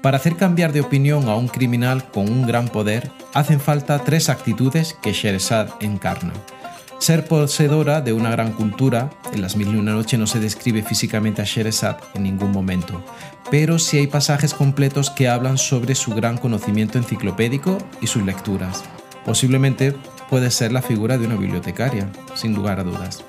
Para 0.00 0.16
hacer 0.16 0.36
cambiar 0.36 0.72
de 0.72 0.80
opinión 0.80 1.28
a 1.28 1.36
un 1.36 1.46
criminal 1.46 2.10
con 2.10 2.30
un 2.30 2.46
gran 2.46 2.68
poder, 2.68 3.10
hacen 3.34 3.60
falta 3.60 3.98
tres 4.00 4.28
actitudes 4.28 4.96
que 5.00 5.12
Sheresad 5.12 5.68
encarna. 5.80 6.32
Ser 6.98 7.26
poseedora 7.26 8.02
de 8.02 8.12
una 8.12 8.30
gran 8.30 8.52
cultura, 8.52 9.10
en 9.32 9.40
las 9.40 9.56
mil 9.56 9.74
y 9.74 9.78
una 9.78 9.92
noche 9.92 10.18
no 10.18 10.26
se 10.26 10.38
describe 10.38 10.82
físicamente 10.82 11.40
a 11.40 11.46
Sheresad 11.46 11.96
en 12.12 12.24
ningún 12.24 12.52
momento, 12.52 13.02
pero 13.50 13.78
sí 13.78 13.96
hay 13.96 14.06
pasajes 14.06 14.52
completos 14.52 15.08
que 15.08 15.28
hablan 15.28 15.56
sobre 15.56 15.94
su 15.94 16.14
gran 16.14 16.36
conocimiento 16.36 16.98
enciclopédico 16.98 17.78
y 18.02 18.06
sus 18.06 18.22
lecturas. 18.22 18.84
Posiblemente 19.24 19.94
puede 20.28 20.50
ser 20.50 20.72
la 20.72 20.82
figura 20.82 21.16
de 21.16 21.26
una 21.26 21.36
bibliotecaria, 21.36 22.08
sin 22.34 22.54
lugar 22.54 22.80
a 22.80 22.84
dudas. 22.84 23.24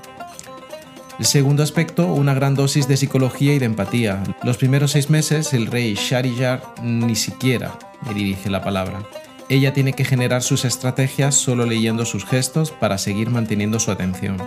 El 1.17 1.25
segundo 1.25 1.61
aspecto, 1.61 2.07
una 2.07 2.33
gran 2.33 2.55
dosis 2.55 2.87
de 2.87 2.97
psicología 2.97 3.53
y 3.53 3.59
de 3.59 3.65
empatía. 3.65 4.23
Los 4.43 4.57
primeros 4.57 4.91
seis 4.91 5.09
meses 5.09 5.53
el 5.53 5.67
rey 5.67 5.93
Shariyar 5.93 6.63
ni 6.81 7.15
siquiera 7.15 7.77
me 8.05 8.13
dirige 8.13 8.49
la 8.49 8.63
palabra. 8.63 9.03
Ella 9.51 9.73
tiene 9.73 9.91
que 9.91 10.05
generar 10.05 10.43
sus 10.43 10.63
estrategias 10.63 11.35
solo 11.35 11.65
leyendo 11.65 12.05
sus 12.05 12.23
gestos 12.23 12.71
para 12.71 12.97
seguir 12.97 13.29
manteniendo 13.29 13.81
su 13.81 13.91
atención. 13.91 14.37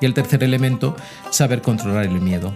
Y 0.00 0.04
el 0.04 0.14
tercer 0.14 0.42
elemento, 0.42 0.96
saber 1.30 1.62
controlar 1.62 2.06
el 2.06 2.20
miedo. 2.20 2.52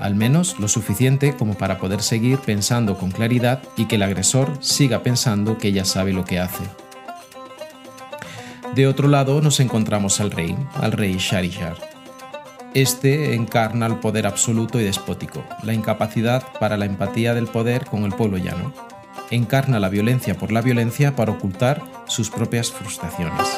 al 0.00 0.14
menos 0.14 0.58
lo 0.58 0.68
suficiente 0.68 1.36
como 1.36 1.54
para 1.54 1.78
poder 1.78 2.00
seguir 2.02 2.38
pensando 2.38 2.96
con 2.96 3.10
claridad 3.10 3.62
y 3.76 3.84
que 3.84 3.96
el 3.96 4.02
agresor 4.02 4.56
siga 4.60 5.02
pensando 5.02 5.58
que 5.58 5.68
ella 5.68 5.84
sabe 5.84 6.14
lo 6.14 6.24
que 6.24 6.40
hace. 6.40 6.64
De 8.74 8.86
otro 8.86 9.06
lado 9.06 9.42
nos 9.42 9.60
encontramos 9.60 10.18
al 10.18 10.30
rey, 10.30 10.56
al 10.74 10.92
rey 10.92 11.18
Sharishar. 11.18 11.76
Este 12.72 13.34
encarna 13.34 13.84
el 13.84 13.96
poder 13.96 14.26
absoluto 14.26 14.80
y 14.80 14.84
despótico, 14.84 15.44
la 15.62 15.74
incapacidad 15.74 16.42
para 16.58 16.78
la 16.78 16.86
empatía 16.86 17.34
del 17.34 17.48
poder 17.48 17.84
con 17.84 18.04
el 18.04 18.12
pueblo 18.12 18.38
llano. 18.38 18.91
Encarna 19.32 19.80
la 19.80 19.88
violencia 19.88 20.36
por 20.36 20.52
la 20.52 20.60
violencia 20.60 21.16
para 21.16 21.32
ocultar 21.32 21.82
sus 22.06 22.28
propias 22.28 22.70
frustraciones. 22.70 23.48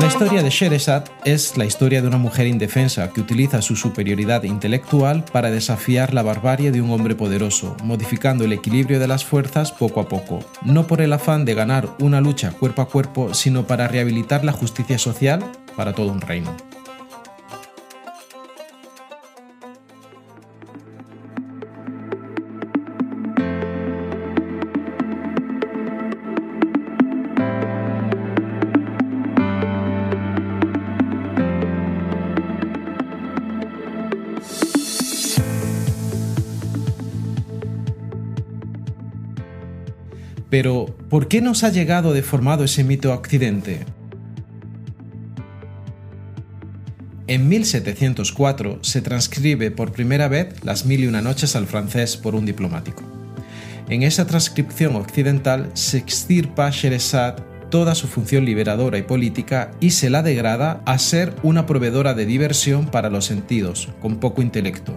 La 0.00 0.06
historia 0.06 0.42
de 0.42 0.48
Sheresat 0.48 1.10
es 1.26 1.58
la 1.58 1.66
historia 1.66 2.00
de 2.00 2.08
una 2.08 2.16
mujer 2.16 2.46
indefensa 2.46 3.12
que 3.12 3.20
utiliza 3.20 3.60
su 3.60 3.76
superioridad 3.76 4.44
intelectual 4.44 5.22
para 5.30 5.50
desafiar 5.50 6.14
la 6.14 6.22
barbarie 6.22 6.72
de 6.72 6.80
un 6.80 6.90
hombre 6.90 7.14
poderoso, 7.14 7.76
modificando 7.84 8.44
el 8.44 8.54
equilibrio 8.54 8.98
de 8.98 9.06
las 9.06 9.26
fuerzas 9.26 9.70
poco 9.70 10.00
a 10.00 10.08
poco, 10.08 10.42
no 10.62 10.86
por 10.86 11.02
el 11.02 11.12
afán 11.12 11.44
de 11.44 11.54
ganar 11.54 11.90
una 12.00 12.22
lucha 12.22 12.52
cuerpo 12.52 12.80
a 12.80 12.88
cuerpo, 12.88 13.34
sino 13.34 13.66
para 13.66 13.86
rehabilitar 13.86 14.46
la 14.46 14.52
justicia 14.52 14.98
social 14.98 15.44
para 15.76 15.92
todo 15.92 16.10
un 16.10 16.22
reino. 16.22 16.56
Pero, 40.62 40.84
¿por 41.08 41.26
qué 41.26 41.40
nos 41.40 41.64
ha 41.64 41.70
llegado 41.70 42.12
deformado 42.12 42.64
ese 42.64 42.84
mito 42.84 43.14
a 43.14 43.14
Occidente? 43.14 43.86
En 47.26 47.48
1704 47.48 48.80
se 48.82 49.00
transcribe 49.00 49.70
por 49.70 49.92
primera 49.92 50.28
vez 50.28 50.62
Las 50.62 50.84
Mil 50.84 51.00
y 51.00 51.06
una 51.06 51.22
Noches 51.22 51.56
al 51.56 51.66
francés 51.66 52.18
por 52.18 52.34
un 52.34 52.44
diplomático. 52.44 53.02
En 53.88 54.02
esa 54.02 54.26
transcripción 54.26 54.96
occidental 54.96 55.70
se 55.72 55.96
extirpa 55.96 56.66
a 56.66 56.70
Sheresat 56.70 57.40
toda 57.70 57.94
su 57.94 58.06
función 58.06 58.44
liberadora 58.44 58.98
y 58.98 59.02
política 59.02 59.70
y 59.80 59.92
se 59.92 60.10
la 60.10 60.22
degrada 60.22 60.82
a 60.84 60.98
ser 60.98 61.34
una 61.42 61.64
proveedora 61.64 62.12
de 62.12 62.26
diversión 62.26 62.84
para 62.84 63.08
los 63.08 63.24
sentidos, 63.24 63.88
con 64.02 64.20
poco 64.20 64.42
intelecto. 64.42 64.94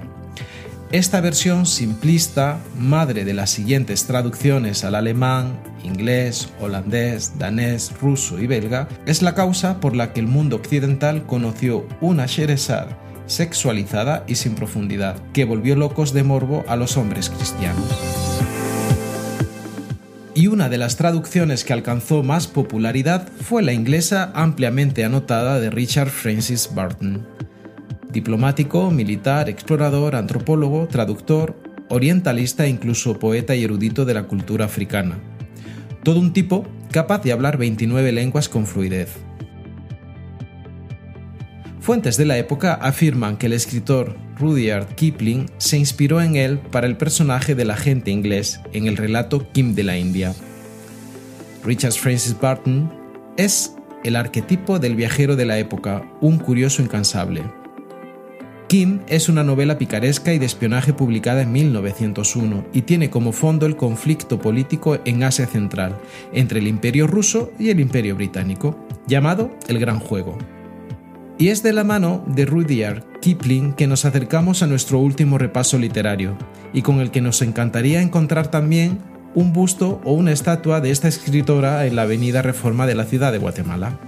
Esta 0.93 1.21
versión 1.21 1.65
simplista, 1.65 2.59
madre 2.77 3.25
de 3.25 3.33
las 3.33 3.49
siguientes 3.49 4.05
traducciones 4.05 4.83
al 4.83 4.93
alemán, 4.93 5.59
inglés, 5.83 6.49
holandés, 6.61 7.39
danés, 7.39 7.91
ruso 7.99 8.39
y 8.39 8.45
belga, 8.45 8.87
es 9.07 9.23
la 9.23 9.33
causa 9.33 9.79
por 9.79 9.95
la 9.95 10.13
que 10.13 10.19
el 10.19 10.27
mundo 10.27 10.55
occidental 10.57 11.25
conoció 11.25 11.87
una 11.99 12.27
Sheresad 12.27 12.89
sexualizada 13.25 14.23
y 14.27 14.35
sin 14.35 14.53
profundidad, 14.53 15.15
que 15.33 15.45
volvió 15.45 15.75
locos 15.75 16.13
de 16.13 16.21
morbo 16.21 16.63
a 16.67 16.75
los 16.75 16.95
hombres 16.95 17.31
cristianos. 17.31 17.89
Y 20.35 20.45
una 20.45 20.69
de 20.69 20.77
las 20.77 20.95
traducciones 20.95 21.63
que 21.63 21.73
alcanzó 21.73 22.21
más 22.21 22.45
popularidad 22.45 23.27
fue 23.41 23.63
la 23.63 23.73
inglesa 23.73 24.31
ampliamente 24.35 25.03
anotada 25.03 25.59
de 25.59 25.71
Richard 25.71 26.09
Francis 26.09 26.69
Barton 26.75 27.25
diplomático, 28.13 28.89
militar, 28.91 29.49
explorador, 29.49 30.15
antropólogo, 30.15 30.87
traductor, 30.87 31.57
orientalista 31.89 32.65
e 32.65 32.69
incluso 32.69 33.19
poeta 33.19 33.55
y 33.55 33.63
erudito 33.63 34.05
de 34.05 34.13
la 34.13 34.23
cultura 34.23 34.65
africana. 34.65 35.19
Todo 36.03 36.19
un 36.19 36.31
tipo 36.31 36.65
capaz 36.91 37.23
de 37.23 37.33
hablar 37.33 37.57
29 37.57 38.11
lenguas 38.13 38.47
con 38.47 38.65
fluidez. 38.65 39.09
Fuentes 41.81 42.15
de 42.15 42.25
la 42.25 42.37
época 42.37 42.75
afirman 42.75 43.35
que 43.35 43.47
el 43.47 43.53
escritor 43.53 44.15
Rudyard 44.39 44.95
Kipling 44.95 45.47
se 45.57 45.77
inspiró 45.77 46.21
en 46.21 46.35
él 46.35 46.59
para 46.59 46.87
el 46.87 46.95
personaje 46.95 47.55
del 47.55 47.71
agente 47.71 48.11
inglés 48.11 48.61
en 48.71 48.87
el 48.87 48.95
relato 48.95 49.51
Kim 49.51 49.75
de 49.75 49.83
la 49.83 49.97
India. 49.97 50.33
Richard 51.65 51.93
Francis 51.93 52.37
Barton 52.39 52.91
es 53.37 53.75
el 54.03 54.15
arquetipo 54.15 54.79
del 54.79 54.95
viajero 54.95 55.35
de 55.35 55.45
la 55.45 55.57
época, 55.57 56.03
un 56.21 56.37
curioso 56.37 56.81
incansable. 56.81 57.43
Kim 58.73 59.01
es 59.05 59.29
una 59.29 59.43
novela 59.43 59.77
picaresca 59.77 60.33
y 60.33 60.39
de 60.39 60.47
espionaje 60.47 60.93
publicada 60.93 61.43
en 61.43 61.51
1901 61.51 62.65
y 62.73 62.81
tiene 62.81 63.11
como 63.11 63.31
fondo 63.31 63.67
el 63.67 63.75
conflicto 63.75 64.41
político 64.41 64.97
en 65.05 65.21
Asia 65.21 65.45
Central 65.45 65.95
entre 66.33 66.57
el 66.57 66.67
Imperio 66.67 67.05
ruso 67.05 67.51
y 67.59 67.69
el 67.69 67.79
Imperio 67.79 68.15
británico, 68.15 68.83
llamado 69.05 69.51
El 69.67 69.77
Gran 69.77 69.99
Juego. 69.99 70.39
Y 71.37 71.49
es 71.49 71.61
de 71.61 71.71
la 71.71 71.83
mano 71.83 72.25
de 72.25 72.47
Rudyard 72.47 73.03
Kipling 73.21 73.73
que 73.73 73.85
nos 73.85 74.05
acercamos 74.05 74.63
a 74.63 74.65
nuestro 74.65 74.97
último 74.97 75.37
repaso 75.37 75.77
literario, 75.77 76.35
y 76.73 76.81
con 76.81 76.99
el 76.99 77.11
que 77.11 77.21
nos 77.21 77.43
encantaría 77.43 78.01
encontrar 78.01 78.47
también 78.47 78.97
un 79.35 79.53
busto 79.53 80.01
o 80.03 80.13
una 80.13 80.31
estatua 80.31 80.81
de 80.81 80.89
esta 80.89 81.07
escritora 81.07 81.85
en 81.85 81.95
la 81.95 82.01
Avenida 82.01 82.41
Reforma 82.41 82.87
de 82.87 82.95
la 82.95 83.05
ciudad 83.05 83.31
de 83.31 83.37
Guatemala. 83.37 83.99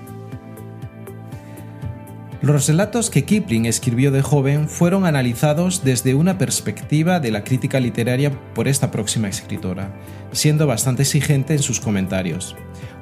Los 2.45 2.67
relatos 2.67 3.09
que 3.09 3.23
Kipling 3.23 3.65
escribió 3.65 4.11
de 4.11 4.21
joven 4.21 4.69
fueron 4.69 5.07
analizados 5.07 5.83
desde 5.83 6.13
una 6.13 6.37
perspectiva 6.37 7.19
de 7.19 7.31
la 7.31 7.43
crítica 7.43 7.79
literaria 7.79 8.39
por 8.53 8.67
esta 8.67 8.91
próxima 8.91 9.27
escritora, 9.27 9.99
siendo 10.31 10.67
bastante 10.67 11.01
exigente 11.01 11.53
en 11.53 11.63
sus 11.63 11.79
comentarios. 11.79 12.55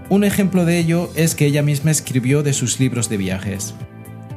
Un 0.10 0.24
ejemplo 0.24 0.64
de 0.64 0.80
ello 0.80 1.10
es 1.16 1.36
que 1.36 1.46
ella 1.46 1.62
misma 1.62 1.92
escribió 1.92 2.42
de 2.42 2.54
sus 2.54 2.80
libros 2.80 3.10
de 3.10 3.18
viajes. 3.18 3.76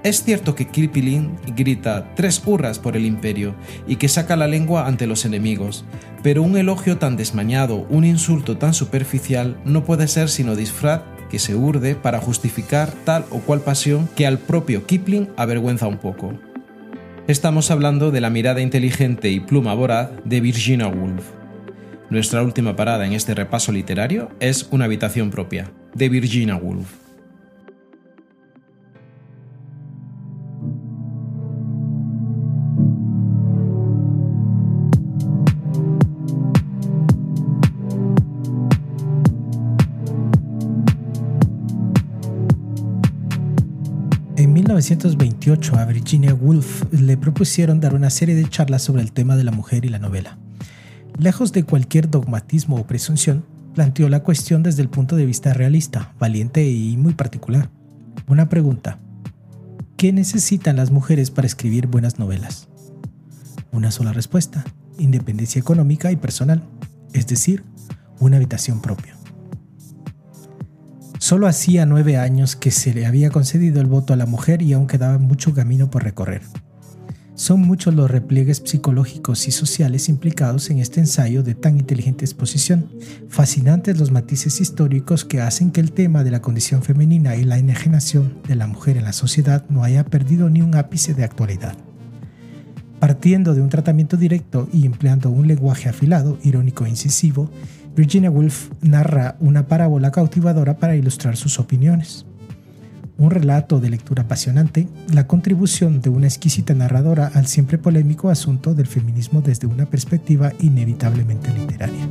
Es 0.03 0.25
cierto 0.25 0.57
que 0.57 0.67
Kipling 0.67 1.37
grita 1.55 2.13
tres 2.17 2.43
hurras 2.45 2.81
por 2.81 2.97
el 2.97 3.07
imperio 3.07 3.55
y 3.87 3.97
que 3.97 4.09
saca 4.09 4.35
la 4.35 4.49
lengua 4.49 4.89
ante 4.89 5.07
los 5.07 5.25
enemigos, 5.25 5.85
pero 6.25 6.43
un 6.43 6.57
elogio 6.57 6.99
tan 6.99 7.17
desmañado, 7.17 7.87
un 7.91 8.05
insulto 8.05 8.59
tan 8.59 8.75
superficial 8.75 9.57
no 9.65 9.85
puede 9.85 10.09
ser 10.09 10.29
sino 10.29 10.57
disfraz 10.57 11.03
que 11.31 11.39
se 11.39 11.55
urde 11.55 11.95
para 11.95 12.21
justificar 12.21 12.93
tal 13.05 13.25
o 13.31 13.41
cual 13.41 13.61
pasión 13.61 14.09
que 14.17 14.27
al 14.27 14.39
propio 14.39 14.87
Kipling 14.87 15.29
avergüenza 15.37 15.87
un 15.87 15.99
poco. 15.99 16.35
Estamos 17.27 17.71
hablando 17.71 18.11
de 18.11 18.21
la 18.21 18.31
mirada 18.31 18.61
inteligente 18.61 19.31
y 19.31 19.41
pluma 19.41 19.75
voraz 19.75 20.11
de 20.25 20.41
Virginia 20.41 20.87
Woolf. 20.87 21.25
Nuestra 22.09 22.43
última 22.43 22.77
parada 22.77 23.05
en 23.05 23.15
este 23.15 23.35
repaso 23.35 23.73
literario 23.73 24.31
es 24.39 24.69
Una 24.71 24.85
habitación 24.85 25.31
propia, 25.31 25.73
de 25.95 26.09
Virginia 26.09 26.57
Woolf. 26.57 27.06
1928 44.77 45.79
a 45.79 45.87
Virginia 45.87 46.35
Woolf 46.35 46.85
le 46.93 47.17
propusieron 47.17 47.81
dar 47.81 47.95
una 47.95 48.11
serie 48.11 48.35
de 48.35 48.47
charlas 48.47 48.83
sobre 48.83 49.01
el 49.01 49.11
tema 49.11 49.35
de 49.35 49.43
la 49.43 49.51
mujer 49.51 49.87
y 49.87 49.89
la 49.89 49.99
novela. 49.99 50.37
Lejos 51.19 51.53
de 51.53 51.65
cualquier 51.65 52.11
dogmatismo 52.11 52.77
o 52.77 52.87
presunción, 52.87 53.47
planteó 53.75 54.11
la 54.11 54.23
cuestión 54.23 54.63
desde 54.63 54.83
el 54.83 54.91
punto 54.91 55.17
de 55.17 55.25
vista 55.25 55.55
realista, 55.55 56.15
valiente 56.19 56.69
y 56.69 56.99
muy 56.99 57.15
particular. 57.15 57.71
Una 58.27 58.51
pregunta. 58.51 58.99
¿Qué 59.97 60.13
necesitan 60.13 60.77
las 60.77 60.91
mujeres 60.91 61.31
para 61.31 61.47
escribir 61.47 61.87
buenas 61.87 62.19
novelas? 62.19 62.69
Una 63.73 63.91
sola 63.91 64.13
respuesta. 64.13 64.63
Independencia 64.99 65.59
económica 65.59 66.13
y 66.13 66.17
personal, 66.17 66.63
es 67.15 67.27
decir, 67.27 67.65
una 68.21 68.37
habitación 68.37 68.83
propia. 68.83 69.16
Solo 71.19 71.47
hacía 71.47 71.87
nueve 71.87 72.19
años 72.19 72.57
que 72.57 72.71
se 72.71 72.93
le 72.93 73.07
había 73.07 73.31
concedido 73.31 73.81
el 73.81 73.87
voto 73.87 74.13
a 74.13 74.17
la 74.17 74.27
mujer 74.27 74.63
y 74.63 74.75
aún 74.75 74.87
quedaba 74.87 75.19
mucho 75.19 75.55
camino 75.55 75.91
por 75.91 76.05
recorrer. 76.05 76.43
Son 77.35 77.61
muchos 77.61 77.95
los 77.95 78.11
repliegues 78.11 78.63
psicológicos 78.65 79.47
y 79.47 79.51
sociales 79.51 80.09
implicados 80.09 80.71
en 80.71 80.79
este 80.79 81.01
ensayo 81.01 81.43
de 81.43 81.55
tan 81.55 81.79
inteligente 81.79 82.25
exposición, 82.25 82.89
fascinantes 83.29 83.99
los 83.99 84.11
matices 84.11 84.61
históricos 84.61 85.27
que 85.27 85.43
hacen 85.43 85.71
que 85.71 85.81
el 85.81 85.93
tema 85.93 86.25
de 86.25 86.31
la 86.31 86.41
condición 86.41 86.83
femenina 86.83 87.37
y 87.37 87.45
la 87.45 87.59
enajenación 87.59 88.39
de 88.49 88.55
la 88.55 88.67
mujer 88.67 88.97
en 88.97 89.05
la 89.05 89.13
sociedad 89.13 89.67
no 89.69 89.85
haya 89.85 90.05
perdido 90.05 90.49
ni 90.49 90.63
un 90.63 90.77
ápice 90.77 91.13
de 91.13 91.25
actualidad. 91.25 91.77
Partiendo 93.01 93.55
de 93.55 93.61
un 93.61 93.69
tratamiento 93.69 94.17
directo 94.17 94.71
y 94.73 94.87
empleando 94.87 95.29
un 95.29 95.47
lenguaje 95.47 95.91
afilado, 95.91 96.39
irónico 96.43 96.87
e 96.87 96.89
incisivo, 96.89 97.51
Virginia 97.97 98.31
Woolf 98.31 98.69
narra 98.83 99.37
una 99.41 99.69
parábola 99.69 100.11
cautivadora 100.11 100.77
para 100.77 100.97
ilustrar 100.97 101.37
sus 101.37 101.59
opiniones. 101.59 102.27
un 103.19 103.31
relato 103.31 103.81
de 103.81 103.89
lectura 103.89 104.25
apasionante, 104.25 104.87
la 105.11 105.27
contribución 105.27 106.03
de 106.03 106.11
una 106.11 106.27
exquisita 106.27 106.75
narradora 106.75 107.31
al 107.33 107.47
siempre 107.47 107.79
polémico 107.79 108.29
asunto 108.29 108.75
del 108.75 108.87
feminismo 108.87 109.41
desde 109.41 109.67
una 109.67 109.87
perspectiva 109.87 110.53
inevitablemente 110.61 111.51
literaria. 111.55 112.07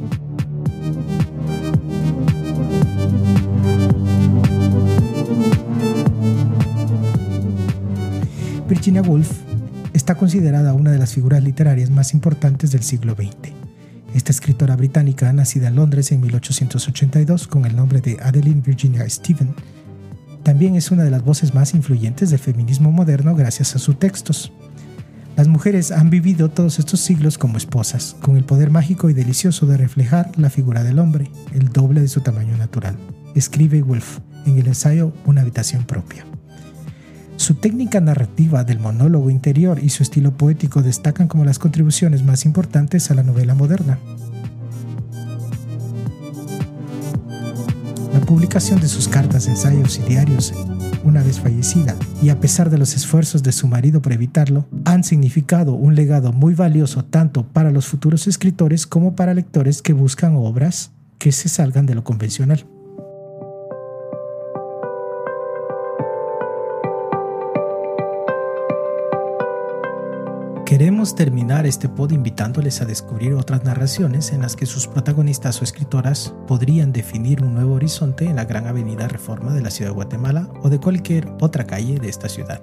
Virginia 8.67 9.03
Woolf 9.03 9.31
está 9.93 10.15
considerada 10.15 10.73
una 10.73 10.89
de 10.89 10.97
las 10.97 11.13
figuras 11.13 11.43
literarias 11.43 11.91
más 11.91 12.15
importantes 12.15 12.71
del 12.71 12.81
siglo 12.81 13.13
XX. 13.13 13.64
Esta 14.15 14.31
escritora 14.31 14.77
británica, 14.77 15.33
nacida 15.33 15.67
en 15.67 15.75
Londres 15.75 16.13
en 16.13 16.21
1882 16.21 17.49
con 17.49 17.65
el 17.65 17.75
nombre 17.75 17.99
de 17.99 18.17
Adeline 18.21 18.61
Virginia 18.61 19.07
Stephen, 19.09 19.53
también 20.41 20.75
es 20.75 20.89
una 20.89 21.03
de 21.03 21.11
las 21.11 21.21
voces 21.21 21.53
más 21.53 21.73
influyentes 21.73 22.29
del 22.29 22.39
feminismo 22.39 22.93
moderno 22.93 23.35
gracias 23.35 23.75
a 23.75 23.79
sus 23.79 23.99
textos. 23.99 24.53
Las 25.35 25.49
mujeres 25.49 25.91
han 25.91 26.09
vivido 26.09 26.49
todos 26.49 26.79
estos 26.79 27.01
siglos 27.01 27.37
como 27.37 27.57
esposas, 27.57 28.15
con 28.21 28.37
el 28.37 28.45
poder 28.45 28.69
mágico 28.69 29.09
y 29.09 29.13
delicioso 29.13 29.65
de 29.65 29.75
reflejar 29.75 30.31
la 30.37 30.49
figura 30.49 30.85
del 30.85 30.99
hombre, 30.99 31.29
el 31.53 31.67
doble 31.67 31.99
de 31.99 32.07
su 32.07 32.21
tamaño 32.21 32.55
natural, 32.55 32.95
escribe 33.35 33.83
Woolf 33.83 34.19
en 34.45 34.57
el 34.57 34.67
ensayo 34.67 35.11
Una 35.25 35.41
habitación 35.41 35.83
propia. 35.83 36.25
Su 37.37 37.55
técnica 37.55 37.99
narrativa 38.01 38.63
del 38.63 38.79
monólogo 38.79 39.29
interior 39.29 39.79
y 39.83 39.89
su 39.89 40.03
estilo 40.03 40.35
poético 40.35 40.81
destacan 40.81 41.27
como 41.27 41.45
las 41.45 41.59
contribuciones 41.59 42.23
más 42.23 42.45
importantes 42.45 43.11
a 43.11 43.13
la 43.13 43.23
novela 43.23 43.55
moderna. 43.55 43.99
La 48.13 48.21
publicación 48.21 48.79
de 48.79 48.87
sus 48.87 49.07
cartas, 49.07 49.47
ensayos 49.47 49.99
y 49.99 50.03
diarios 50.03 50.53
una 51.05 51.21
vez 51.21 51.39
fallecida, 51.39 51.95
y 52.21 52.29
a 52.29 52.39
pesar 52.39 52.71
de 52.71 52.79
los 52.79 52.95
esfuerzos 52.95 53.43
de 53.43 53.51
su 53.51 53.67
marido 53.67 54.01
por 54.01 54.11
evitarlo, 54.11 54.67
han 54.85 55.03
significado 55.03 55.73
un 55.73 55.93
legado 55.93 56.33
muy 56.33 56.55
valioso 56.55 57.05
tanto 57.05 57.47
para 57.47 57.69
los 57.69 57.85
futuros 57.85 58.27
escritores 58.27 58.87
como 58.87 59.15
para 59.15 59.35
lectores 59.35 59.83
que 59.83 59.93
buscan 59.93 60.35
obras 60.35 60.91
que 61.19 61.31
se 61.31 61.47
salgan 61.47 61.85
de 61.85 61.93
lo 61.93 62.03
convencional. 62.03 62.65
Queremos 70.75 71.15
terminar 71.15 71.65
este 71.65 71.87
pod 71.87 72.11
invitándoles 72.11 72.81
a 72.81 72.85
descubrir 72.85 73.31
otras 73.35 73.63
narraciones 73.63 74.33
en 74.33 74.41
las 74.41 74.57
que 74.57 74.65
sus 74.65 74.87
protagonistas 74.87 75.61
o 75.61 75.63
escritoras 75.63 76.35
podrían 76.47 76.91
definir 76.91 77.41
un 77.41 77.53
nuevo 77.53 77.75
horizonte 77.75 78.25
en 78.25 78.35
la 78.35 78.43
gran 78.43 78.67
avenida 78.67 79.07
Reforma 79.07 79.53
de 79.53 79.61
la 79.61 79.71
ciudad 79.71 79.91
de 79.91 79.95
Guatemala 79.95 80.49
o 80.63 80.69
de 80.69 80.77
cualquier 80.77 81.31
otra 81.39 81.65
calle 81.65 81.97
de 81.97 82.09
esta 82.09 82.27
ciudad. 82.27 82.61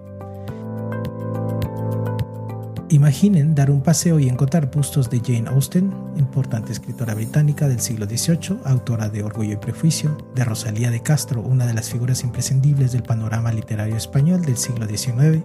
Imaginen 2.91 3.55
dar 3.55 3.71
un 3.71 3.83
paseo 3.83 4.21
y 4.21 4.29
encontrar 4.29 4.71
bustos 4.71 5.09
de 5.09 5.23
Jane 5.25 5.49
Austen, 5.49 5.91
importante 6.19 6.71
escritora 6.71 7.15
británica 7.15 7.67
del 7.67 7.81
siglo 7.81 8.05
XVIII, 8.05 8.59
autora 8.67 9.09
de 9.09 9.23
Orgullo 9.23 9.55
y 9.55 9.57
Prejuicio, 9.57 10.19
de 10.35 10.45
Rosalía 10.45 10.91
de 10.91 11.01
Castro, 11.01 11.41
una 11.41 11.65
de 11.65 11.73
las 11.73 11.89
figuras 11.89 12.25
imprescindibles 12.25 12.93
del 12.93 13.05
panorama 13.05 13.53
literario 13.53 13.97
español 13.97 14.43
del 14.43 14.59
siglo 14.59 14.87
XIX, 14.87 15.43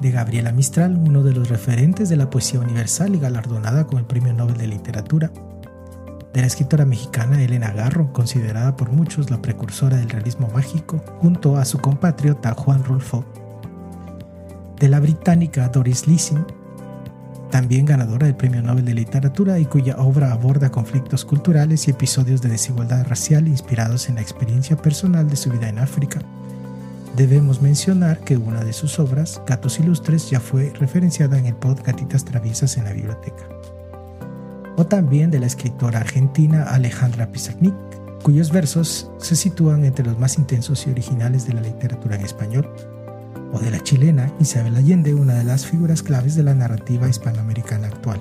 de 0.00 0.10
Gabriela 0.10 0.52
Mistral, 0.52 0.96
uno 0.96 1.22
de 1.22 1.32
los 1.32 1.48
referentes 1.48 2.08
de 2.08 2.16
la 2.16 2.30
poesía 2.30 2.60
universal 2.60 3.14
y 3.14 3.18
galardonada 3.18 3.86
con 3.86 3.98
el 3.98 4.04
Premio 4.04 4.32
Nobel 4.32 4.56
de 4.56 4.66
Literatura, 4.66 5.32
de 6.32 6.40
la 6.40 6.46
escritora 6.46 6.84
mexicana 6.84 7.42
Elena 7.42 7.72
Garro, 7.72 8.12
considerada 8.12 8.76
por 8.76 8.90
muchos 8.90 9.30
la 9.30 9.40
precursora 9.40 9.96
del 9.96 10.10
realismo 10.10 10.48
mágico, 10.52 10.98
junto 11.18 11.56
a 11.56 11.64
su 11.64 11.78
compatriota 11.78 12.54
Juan 12.54 12.84
Rulfo, 12.84 13.24
de 14.78 14.88
la 14.88 15.00
británica 15.00 15.68
Doris 15.68 16.06
Lessing, 16.06 16.44
también 17.50 17.86
ganadora 17.86 18.26
del 18.26 18.36
Premio 18.36 18.60
Nobel 18.60 18.84
de 18.84 18.92
Literatura 18.92 19.58
y 19.58 19.64
cuya 19.64 19.96
obra 19.96 20.32
aborda 20.32 20.70
conflictos 20.70 21.24
culturales 21.24 21.88
y 21.88 21.92
episodios 21.92 22.42
de 22.42 22.50
desigualdad 22.50 23.06
racial 23.06 23.48
inspirados 23.48 24.08
en 24.08 24.16
la 24.16 24.20
experiencia 24.20 24.76
personal 24.76 25.30
de 25.30 25.36
su 25.36 25.50
vida 25.50 25.68
en 25.68 25.78
África 25.78 26.20
Debemos 27.16 27.62
mencionar 27.62 28.20
que 28.20 28.36
una 28.36 28.62
de 28.62 28.74
sus 28.74 28.98
obras, 28.98 29.40
Gatos 29.46 29.80
Ilustres, 29.80 30.28
ya 30.28 30.38
fue 30.38 30.70
referenciada 30.78 31.38
en 31.38 31.46
el 31.46 31.54
pod 31.54 31.80
Gatitas 31.82 32.26
Traviesas 32.26 32.76
en 32.76 32.84
la 32.84 32.92
biblioteca. 32.92 33.48
O 34.76 34.84
también 34.84 35.30
de 35.30 35.38
la 35.40 35.46
escritora 35.46 36.00
argentina 36.00 36.64
Alejandra 36.64 37.32
Pizarnik, 37.32 37.72
cuyos 38.22 38.52
versos 38.52 39.10
se 39.16 39.34
sitúan 39.34 39.86
entre 39.86 40.04
los 40.04 40.18
más 40.18 40.36
intensos 40.36 40.86
y 40.86 40.90
originales 40.90 41.46
de 41.46 41.54
la 41.54 41.62
literatura 41.62 42.16
en 42.16 42.22
español. 42.26 42.70
O 43.50 43.60
de 43.60 43.70
la 43.70 43.82
chilena 43.82 44.30
Isabel 44.38 44.76
Allende, 44.76 45.14
una 45.14 45.36
de 45.36 45.44
las 45.44 45.64
figuras 45.64 46.02
claves 46.02 46.34
de 46.34 46.42
la 46.42 46.54
narrativa 46.54 47.08
hispanoamericana 47.08 47.86
actual. 47.86 48.20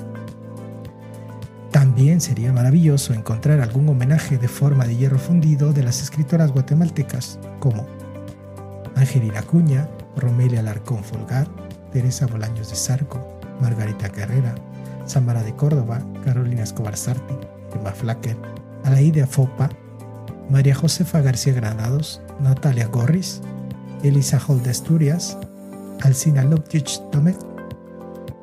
También 1.70 2.22
sería 2.22 2.54
maravilloso 2.54 3.14
encontrar 3.14 3.60
algún 3.60 3.90
homenaje 3.90 4.38
de 4.38 4.48
forma 4.48 4.86
de 4.86 4.96
hierro 4.96 5.20
fundido 5.20 5.74
de 5.74 5.84
las 5.84 6.02
escritoras 6.02 6.54
guatemaltecas 6.54 7.40
como 7.60 7.86
Angelina 8.96 9.42
Cuña, 9.42 9.90
Romelia 10.16 10.62
Alarcón 10.62 11.04
Folgar, 11.04 11.48
Teresa 11.92 12.28
Bolaños 12.28 12.70
de 12.70 12.76
Sarco, 12.76 13.40
Margarita 13.62 14.10
Carrera, 14.10 14.56
Samara 15.06 15.44
de 15.44 15.56
Córdoba, 15.56 16.02
Carolina 16.24 16.64
Escobar 16.64 16.98
Sarti, 16.98 17.36
Emma 17.74 17.92
Flacker, 17.92 18.38
Alaide 18.84 19.26
Fopa, 19.28 19.70
María 20.50 20.76
Josefa 20.76 21.22
García 21.22 21.54
Granados, 21.54 22.22
Natalia 22.40 22.88
Gorris, 22.88 23.42
Elisa 24.04 24.40
Hall 24.40 24.62
de 24.64 24.72
Asturias, 24.72 25.38
Alcina 26.02 26.44
Loptich 26.44 27.02
Tomet, 27.12 27.38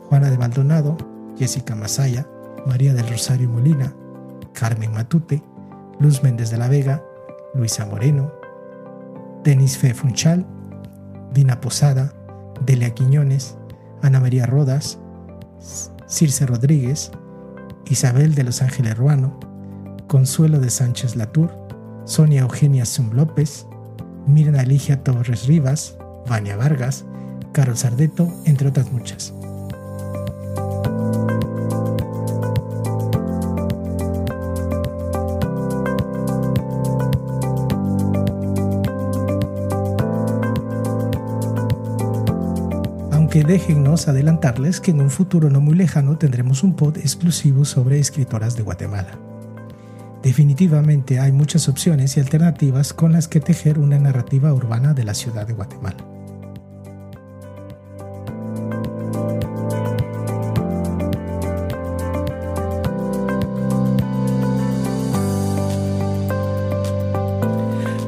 Juana 0.09 0.31
de 0.31 0.39
Maldonado, 0.39 0.97
Jessica 1.39 1.75
Masaya, 1.75 2.27
María 2.67 2.95
del 2.95 3.09
Rosario 3.09 3.49
Molina, 3.49 3.95
Carmen 4.53 4.93
Matute, 4.93 5.43
Luz 5.99 6.23
Méndez 6.23 6.51
de 6.51 6.59
la 6.59 6.69
Vega, 6.69 7.03
Luisa 7.55 7.87
Moreno, 7.87 8.33
Denis 9.45 9.77
Fe 9.77 9.95
Funchal, 9.95 10.47
Dina 11.33 11.61
Posada, 11.61 12.13
Delia 12.65 12.95
Quiñones, 12.95 13.57
Ana 14.03 14.21
María 14.21 14.47
Rodas, 14.47 14.99
Circe 16.07 16.47
Rodríguez, 16.47 17.11
Isabel 17.89 18.35
de 18.35 18.45
Los 18.45 18.63
Ángeles 18.63 18.97
Ruano, 18.97 19.39
Consuelo 20.07 20.61
de 20.61 20.71
Sánchez 20.71 21.17
Latour, 21.17 21.51
Sonia 22.05 22.43
Eugenia 22.43 22.85
Zum 22.85 23.13
López, 23.13 23.67
Mirna 24.27 24.63
Eligia 24.63 25.03
Torres 25.03 25.47
Rivas, 25.47 25.97
Vania 26.27 26.57
Vargas, 26.57 27.05
Carol 27.53 27.77
Sardeto, 27.77 28.33
entre 28.45 28.69
otras 28.69 28.93
muchas. 28.93 29.35
Déjennos 43.45 44.09
adelantarles 44.09 44.81
que 44.81 44.91
en 44.91 45.01
un 45.01 45.11
futuro 45.11 45.51
no 45.51 45.61
muy 45.61 45.75
lejano 45.75 46.19
tendremos 46.19 46.63
un 46.63 46.75
pod 46.75 46.99
exclusivo 46.99 47.65
sobre 47.65 47.99
escritoras 47.99 48.57
de 48.57 48.63
Guatemala. 48.63 49.19
Definitivamente 50.23 51.19
hay 51.19 51.33
muchas 51.33 51.69
opciones 51.69 52.17
y 52.17 52.21
alternativas 52.21 52.93
con 52.93 53.13
las 53.13 53.29
que 53.29 53.41
tejer 53.41 53.79
una 53.79 53.99
narrativa 53.99 54.53
urbana 54.53 54.95
de 54.95 55.05
la 55.05 55.15
ciudad 55.15 55.47
de 55.47 55.55
Guatemala. 55.55 56.12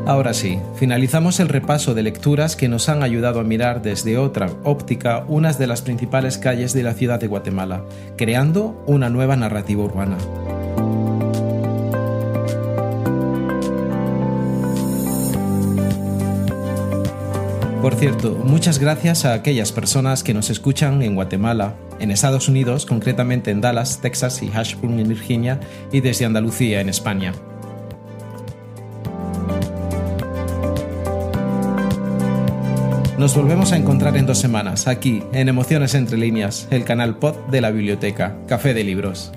Ahora 0.06 0.34
sí, 0.34 0.58
finalizamos 0.76 1.40
el 1.40 1.48
repaso 1.48 1.94
de 1.94 2.02
lecturas 2.02 2.56
que 2.56 2.68
nos 2.68 2.90
han 2.90 3.02
ayudado 3.02 3.40
a 3.40 3.44
mirar 3.44 3.80
desde 3.80 4.18
otra 4.18 4.50
óptica 4.62 5.24
unas 5.28 5.58
de 5.58 5.66
las 5.66 5.80
principales 5.80 6.36
calles 6.36 6.74
de 6.74 6.82
la 6.82 6.92
ciudad 6.92 7.18
de 7.18 7.26
Guatemala, 7.26 7.84
creando 8.18 8.84
una 8.86 9.08
nueva 9.08 9.34
narrativa 9.36 9.82
urbana. 9.82 10.18
Por 17.80 17.94
cierto, 17.94 18.34
muchas 18.44 18.78
gracias 18.78 19.24
a 19.24 19.32
aquellas 19.32 19.72
personas 19.72 20.22
que 20.22 20.34
nos 20.34 20.50
escuchan 20.50 21.02
en 21.02 21.14
Guatemala, 21.14 21.76
en 21.98 22.10
Estados 22.10 22.48
Unidos, 22.48 22.84
concretamente 22.84 23.50
en 23.50 23.62
Dallas, 23.62 24.00
Texas 24.02 24.42
y 24.42 24.50
Ashburn 24.54 24.98
en 24.98 25.08
Virginia, 25.08 25.60
y 25.92 26.00
desde 26.00 26.26
Andalucía 26.26 26.82
en 26.82 26.90
España. 26.90 27.32
Nos 33.24 33.34
volvemos 33.34 33.72
a 33.72 33.78
encontrar 33.78 34.18
en 34.18 34.26
dos 34.26 34.36
semanas, 34.36 34.86
aquí, 34.86 35.22
en 35.32 35.48
Emociones 35.48 35.94
Entre 35.94 36.18
Líneas, 36.18 36.68
el 36.70 36.84
canal 36.84 37.16
pod 37.16 37.34
de 37.50 37.62
la 37.62 37.70
biblioteca, 37.70 38.36
Café 38.46 38.74
de 38.74 38.84
Libros. 38.84 39.32